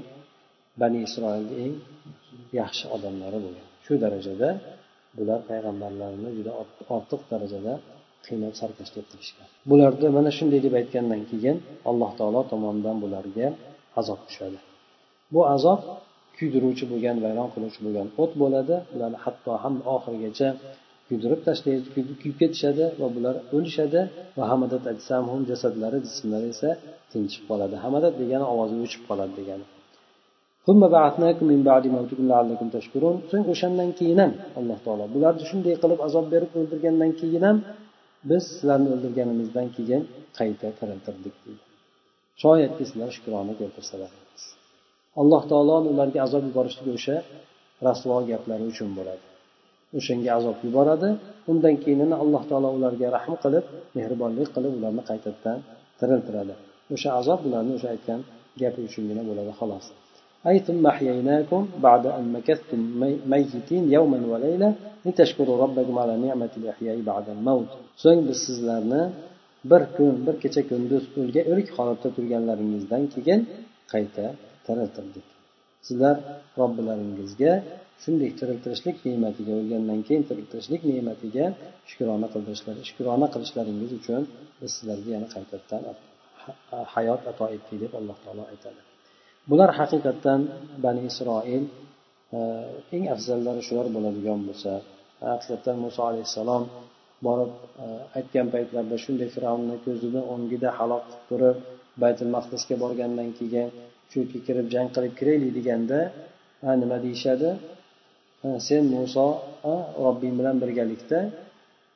Bani 0.81 0.99
isroilni 1.07 1.55
eng 1.65 1.75
yaxshi 2.59 2.85
odamlari 2.95 3.39
bo'lgan. 3.45 3.67
Shu 3.85 3.93
darajada 4.03 4.49
bular 5.17 5.39
payg'ambarlarni 5.49 6.29
juda 6.37 6.51
ortiq 6.95 7.21
darajada 7.31 7.73
qiynab 8.25 8.53
sarkashlik 8.61 9.05
qilishgan. 9.11 9.47
Bularni 9.71 10.07
mana 10.17 10.31
shunday 10.37 10.59
deb 10.65 10.73
aytgandan 10.81 11.21
keyin 11.31 11.57
alloh 11.89 12.11
taolo 12.19 12.41
tomonidan 12.51 12.97
bularga 13.03 13.47
azob 13.99 14.19
tushadi. 14.27 14.59
Bu 15.33 15.41
azob 15.55 15.79
kuydiruvchi 16.37 16.85
bo'lgan 16.91 17.17
vayron 17.25 17.49
qiluvchi 17.53 17.79
bo'lgan 17.85 18.07
o't 18.23 18.31
bo'ladi. 18.41 18.75
Bularni 18.93 19.17
hatto 19.25 19.51
ham 19.63 19.75
oxirigacha 19.95 20.47
kuydirib 21.07 21.41
tashlaydi 21.47 21.87
kuyib 22.21 22.37
ketishadi 22.41 22.85
va 23.01 23.07
bular 23.15 23.35
o'lishadi 23.55 24.01
va 24.37 24.43
hamadat 24.51 24.83
jasadlari 25.49 25.97
jismlari 26.07 26.47
esa 26.55 26.69
tinchib 27.11 27.43
qoladi. 27.49 27.75
Hamadat 27.85 28.13
degani 28.21 28.45
ovozi 28.53 28.75
o'chib 28.85 29.03
qoladi 29.09 29.33
degani. 29.39 29.65
So'ng 33.31 33.45
o'shandan 33.53 33.89
keyin 33.99 34.19
ham 34.23 34.31
alloh 34.59 34.77
taolo 34.85 35.05
bularni 35.15 35.43
shunday 35.49 35.75
qilib 35.83 35.99
azob 36.07 36.25
berib 36.33 36.51
o'ldirgandan 36.59 37.11
keyin 37.21 37.43
ham 37.47 37.57
biz 38.29 38.43
sizlarni 38.51 38.87
o'ldirganimizdan 38.95 39.67
keyin 39.77 40.01
qayta 40.37 40.67
tiriltirdik 40.79 41.35
deydi 41.43 41.63
shoyatki 42.43 42.83
sizlar 42.89 43.09
shukrona 43.15 43.53
keltirsalar. 43.61 44.11
alloh 45.20 45.42
taoloni 45.50 45.88
ularga 45.94 46.18
azob 46.26 46.42
yuborishligi 46.48 46.92
o'sha 46.98 47.16
rasvo 47.86 48.16
gaplari 48.30 48.64
uchun 48.72 48.90
bo'ladi 48.98 49.24
o'shanga 49.98 50.30
azob 50.38 50.56
yuboradi 50.66 51.08
undan 51.50 51.74
keyin 51.82 52.12
alloh 52.22 52.42
taolo 52.50 52.68
ularga 52.78 53.06
rahm 53.16 53.34
qilib 53.44 53.64
mehribonlik 53.96 54.48
qilib 54.56 54.72
ularni 54.78 55.02
qaytadan 55.10 55.58
tiriltiradi 56.00 56.54
o'sha 56.94 57.10
azob 57.20 57.40
ularni 57.48 57.72
o'sha 57.78 57.88
aytgan 57.94 58.20
gapi 58.60 58.80
uchungina 58.88 59.22
bo'ladi 59.28 59.54
xolos 59.60 59.86
أي 60.48 60.58
ثم 60.66 60.82
أحييناكم 60.92 61.62
بعد 61.86 62.04
أن 62.18 62.24
مكثتم 62.36 62.80
ميتين 63.32 63.84
يوما 63.96 64.18
وليلة 64.32 64.70
لتشكروا 65.06 65.56
ربكم 65.64 65.94
على 66.02 66.14
نعمة 66.24 66.52
الإحياء 66.60 66.96
بعد 67.10 67.26
الموت 67.36 67.70
so'ng 68.02 68.20
biz 68.28 68.38
sizlarni 68.46 69.02
bir 69.70 69.82
kun 69.96 70.14
bir 70.26 70.34
kecha 70.42 70.62
kunduz 70.70 71.04
o'lik 71.52 71.68
holatda 71.76 72.08
turganlaringizdan 72.16 73.02
keyin 73.14 73.40
qayta 73.92 74.24
tiriltirdik. 74.67 75.27
Sizlar 75.87 76.15
robbilaringizga 76.59 77.53
shunday 78.03 78.31
tiriltirishlik 78.39 78.97
ne'matiga 79.07 79.53
o'lgandan 79.59 79.99
keyin 80.07 80.23
tiriltirishlik 80.29 80.81
ne'matiga 80.91 81.45
shukrona 81.89 82.27
qildirishlar 82.33 82.75
shukrona 82.89 83.27
qilishlaringiz 83.33 83.91
uchun 83.99 84.21
biz 84.59 84.69
sizlarga 84.77 85.09
yana 85.15 85.27
qaytadan 85.35 85.81
hayot 86.95 87.21
ato 87.31 87.45
etdik 87.55 87.77
deb 87.83 87.91
alloh 87.99 88.17
taolo 88.23 88.43
aytadi. 88.53 88.79
Bular 89.49 89.69
haqiqatdan 89.79 90.41
bani 90.85 91.01
isroil 91.09 91.63
e, 92.37 92.39
eng 92.95 93.05
afzallari 93.15 93.61
shular 93.67 93.87
bo'ladigan 93.95 94.39
bo'lsa 94.47 94.71
haqiqatdan 95.31 95.77
muso 95.85 96.01
alayhissalom 96.09 96.63
borib 97.27 97.51
e, 97.83 97.85
aytgan 98.17 98.47
paytlarida 98.53 98.97
shunday 99.05 99.29
fir'avnni 99.35 99.75
ko'zini 99.85 100.21
o'ngida 100.33 100.69
halok 100.79 101.03
qilib 101.09 101.23
turib 101.29 101.57
baytul 102.03 102.29
maqdisga 102.37 102.75
borgandan 102.83 103.29
keyin 103.39 103.69
shu 104.09 104.15
yerga 104.21 104.39
kirib 104.47 104.67
jang 104.73 104.87
qilib 104.95 105.13
kiraylik 105.19 105.51
deganda 105.57 105.99
nima 106.81 106.97
deyishadi? 107.05 107.49
Sen 108.67 108.81
muso 108.93 109.27
robbing 110.05 110.35
bilan 110.39 110.55
birgalikda 110.63 111.19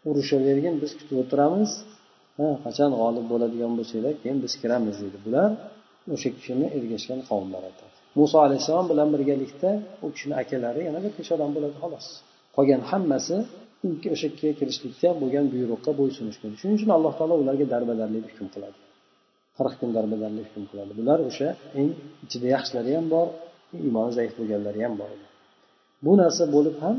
urushavergin 0.09 0.76
biz 0.82 0.91
kutib 0.99 1.18
o'tiramiz. 1.24 1.72
Ha 2.38 2.47
qachon 2.66 2.91
g'olib 2.99 3.26
bo'ladigan 3.32 3.72
bo'lsanglar 3.78 4.14
keyin 4.22 4.38
biz 4.45 4.53
kiramiz 4.62 4.95
deydi 5.01 5.20
bular 5.26 5.49
o'sha 6.14 6.30
kishini 6.36 6.66
ergashgan 6.78 7.20
qavmlar 7.30 7.64
aytadi 7.70 7.91
muso 8.16 8.38
alayhissalom 8.45 8.88
bilan 8.91 9.07
birgalikda 9.14 9.70
u 10.05 10.07
kishini 10.14 10.36
akalari 10.43 10.82
yana 10.88 10.99
bir 11.03 11.12
necha 11.18 11.32
odam 11.38 11.51
bo'ladi 11.55 11.76
xolos. 11.84 12.05
Qolgan 12.55 12.82
hammasi 12.91 13.36
o'sha 14.14 14.28
kirishlikka 14.59 15.09
bo'lgan 15.22 15.45
buyruqqa 15.53 15.91
bo'ysunishgan. 15.99 16.51
Shuning 16.59 16.76
uchun 16.80 16.91
alloh 16.97 17.14
taolo 17.20 17.36
ularga 17.43 17.66
darbadarlik 17.74 18.24
hukm 18.32 18.47
qiladi. 18.53 18.78
Qirq 19.58 19.74
kun 19.80 19.89
darbadarlik 19.97 20.45
hukm 20.49 20.64
qiladi. 20.72 20.91
Bular 20.99 21.20
o'sha 21.30 21.49
eng 21.80 21.89
ichida 22.26 22.47
yaxshilari 22.56 22.91
ham 22.97 23.08
bor 23.16 23.28
iymoni 23.88 24.12
zaif 24.18 24.32
bo'lganlari 24.39 24.80
ham 24.86 24.93
bor. 25.02 25.10
Bu 26.06 26.12
narsa 26.22 26.43
bo'lib 26.56 26.76
ham 26.84 26.95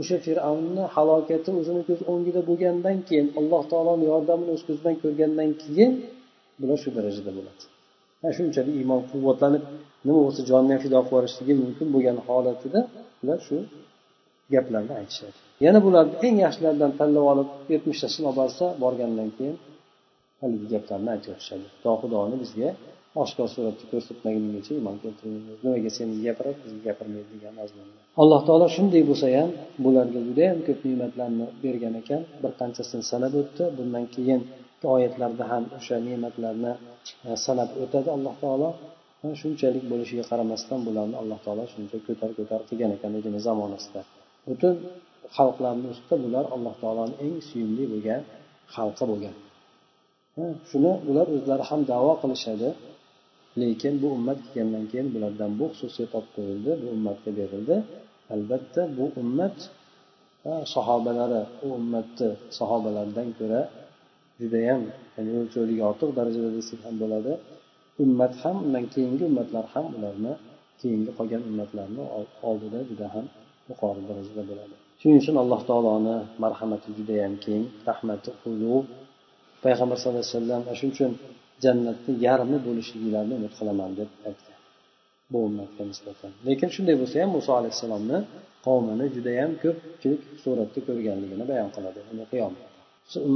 o'sha 0.00 0.16
fir'avnni 0.26 0.84
halokati 0.94 1.50
o'zini 1.60 1.82
ko'z 1.88 2.00
o'ngida 2.12 2.40
bo'lgandan 2.48 2.96
keyin 3.08 3.26
alloh 3.38 3.62
taoloni 3.72 4.04
yordamini 4.12 4.50
o'z 4.56 4.62
ko'zi 4.66 4.78
bilan 4.82 4.96
ko'rgandan 5.02 5.50
keyin 5.62 5.92
bular 6.60 6.78
shu 6.82 6.90
darajada 6.96 7.30
bo'ladi. 7.38 7.62
Shunchalik 8.36 8.74
iymon 8.80 9.00
quvvatlanib 9.10 9.64
nima 10.06 10.20
bo'lsa 10.26 10.40
jonini 10.50 10.72
ham 10.74 10.80
fido 10.84 10.98
qilib 10.98 11.08
yuborishligi 11.10 11.54
mumkin 11.62 11.86
bo'lgan 11.94 12.18
holatida 12.26 12.80
ular 13.22 13.38
shu 13.46 13.56
gaplarni 14.54 14.92
aytishadi. 15.00 15.36
Yana 15.66 15.78
bularni 15.86 16.14
eng 16.26 16.36
yaxshilaridan 16.44 16.92
tanlab 16.98 17.24
olib 17.32 17.48
yetmishtasini 17.72 18.26
olib 18.30 18.38
borsa 18.40 18.64
borgandan 18.84 19.28
keyin 19.36 19.56
haligi 20.42 20.66
gaplarni 20.74 21.10
aytyotishadi 21.16 21.66
to 21.82 21.90
xudoni 22.00 22.36
bizga 22.42 22.68
oshkor 23.22 23.48
suratda 23.54 23.84
ko'rsatmaguningcha 23.92 24.72
iymon 24.78 24.96
keltirmaymiz 25.02 25.58
nimaga 25.64 25.90
sen 25.98 26.08
gapirib 26.26 26.56
bizga 26.64 26.80
gapirmaydi 26.88 27.28
degan 27.34 27.54
mazmunda 27.60 28.02
alloh 28.20 28.40
taolo 28.48 28.66
shunday 28.76 29.02
bo'lsa 29.10 29.26
ham 29.36 29.50
bularga 29.84 30.20
judayam 30.28 30.58
ko'p 30.66 30.80
ne'matlarni 30.88 31.46
bergan 31.64 31.94
ekan. 32.02 32.22
Bir 32.42 32.52
qanchasini 32.60 33.04
sanab 33.12 33.32
o'tdi 33.40 33.64
bundan 33.78 34.04
keyin 34.14 34.40
oyatlarda 34.94 35.44
ham 35.52 35.64
o'sha 35.78 35.96
ne'matlarni 36.08 36.72
e, 37.28 37.30
sanab 37.46 37.70
o'tadi 37.82 38.08
alloh 38.16 38.34
taolo. 38.42 38.70
E, 39.24 39.26
shunchalik 39.40 39.84
bo'lishiga 39.92 40.24
qaramasdan 40.30 40.80
bularni 40.86 41.16
alloh 41.22 41.38
taolo 41.44 41.64
shuncha 41.74 41.96
ko'tar 42.06 42.30
ko'tar 42.38 42.60
qilgan 42.68 42.90
ekan 42.96 43.12
o'zini 43.18 43.40
zamonasida. 43.48 44.00
Butun 44.48 44.74
xalqlarni 45.36 45.86
ustida 45.94 46.16
bular 46.24 46.44
alloh 46.54 46.74
taoloni 46.82 47.14
eng 47.24 47.36
suyumli 47.48 47.84
bo'lgan 47.92 48.22
xalqi 48.74 49.04
bo'lgan. 49.10 49.34
Shuni 50.70 50.92
ular 51.10 51.26
o'zlari 51.36 51.64
ham 51.70 51.80
davo 51.92 52.12
qilishadi. 52.22 52.68
Lekin 53.60 53.94
bu 54.02 54.08
ummat 54.16 54.38
kelgandan 54.44 54.84
keyin 54.90 55.08
bulardan 55.14 55.50
bu 55.60 55.64
xususiyat 55.72 56.12
olib 56.18 56.30
qo'yildi 56.36 56.70
bu 56.82 56.86
ummatga 56.96 57.30
berildi. 57.38 57.76
Albatta 58.34 58.82
bu 58.96 59.04
ummat 59.22 59.56
sahobalari 60.74 61.42
u 61.64 61.66
ummatni 61.78 62.28
sahobalaridan 62.58 63.28
ko'ra 63.38 63.60
judayam 64.40 64.82
ya'ni 65.14 65.30
o'lchovligi 65.40 65.82
ortiq 65.90 66.10
darajada 66.18 66.50
desak 66.58 66.80
ham 66.86 66.94
bo'ladi. 67.02 67.32
Ummat 68.04 68.34
ham 68.42 68.56
undan 68.64 68.84
keyingi 68.94 69.24
ummatlar 69.30 69.64
ham 69.74 69.86
ularni 69.96 70.32
keyingi 70.80 71.10
qolgan 71.18 71.42
ummatlarni 71.50 72.02
oldida 72.48 72.78
juda 72.90 73.06
ham 73.14 73.26
yuqori 73.70 74.02
darajada 74.08 74.42
bo'ladi. 74.50 74.74
Shuning 75.00 75.18
uchun 75.22 75.36
alloh 75.42 75.60
taoloni 75.70 76.16
marhamati 76.44 76.88
judayam 76.98 77.34
keng. 77.44 77.64
Rahmati 77.88 78.30
ulug' 78.50 78.88
payg'ambar 79.64 79.96
sallallohu 79.98 80.24
alayhi 80.24 80.36
vasallam 80.36 80.62
shuning 80.78 80.94
uchun 80.96 81.12
jannatni 81.64 82.12
yarmi 82.26 82.58
bo'lishliklarini 82.66 83.34
umid 83.38 83.52
qilaman 83.58 83.90
deb 84.00 84.10
aytgan. 84.28 84.58
Bu 85.32 85.38
ummatga 85.48 85.82
nisbatan. 85.90 86.30
Lekin 86.48 86.68
shunday 86.74 86.96
bo'lsa 87.00 87.14
ham 87.22 87.30
muso 87.36 87.50
alayhissalomni 87.60 88.18
qavmini 88.66 89.06
judayam 89.16 89.50
ko'pchilik 89.62 90.22
suratda 90.42 90.80
ko'rganligini 90.88 91.44
bayon 91.50 91.70
qiladi. 91.76 92.00
Uni 92.12 92.24
qiyomatda 92.32 92.68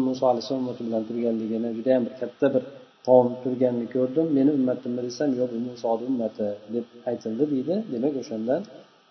muso 0.08 0.24
alayhissalom 0.32 0.60
ummati 0.64 0.82
bilan 0.88 1.02
turganligini 1.08 1.68
judayam 1.78 2.02
bir 2.06 2.14
katta 2.22 2.46
bir 2.54 2.64
qavm 3.08 3.30
turganini 3.42 3.86
ko'rdim. 3.96 4.26
Meni 4.38 4.50
ummatimmi 4.58 5.00
desam 5.08 5.30
yo'q 5.40 5.50
bu 5.54 5.58
musoni 5.68 6.04
ummati 6.10 6.46
deb 6.74 6.86
aytildi 7.10 7.44
deydi. 7.52 7.74
Demak 7.92 8.14
o'shandan 8.22 8.60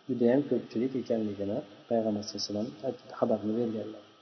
judayam 0.10 0.42
ko'pchilik 0.50 0.92
ekanligini 1.02 1.58
payg'ambar 1.90 2.24
sallallohu 2.24 2.42
alayhi 2.42 2.48
vasallam 2.48 2.68
xabarni 3.20 3.54
berganlar. 3.60 4.05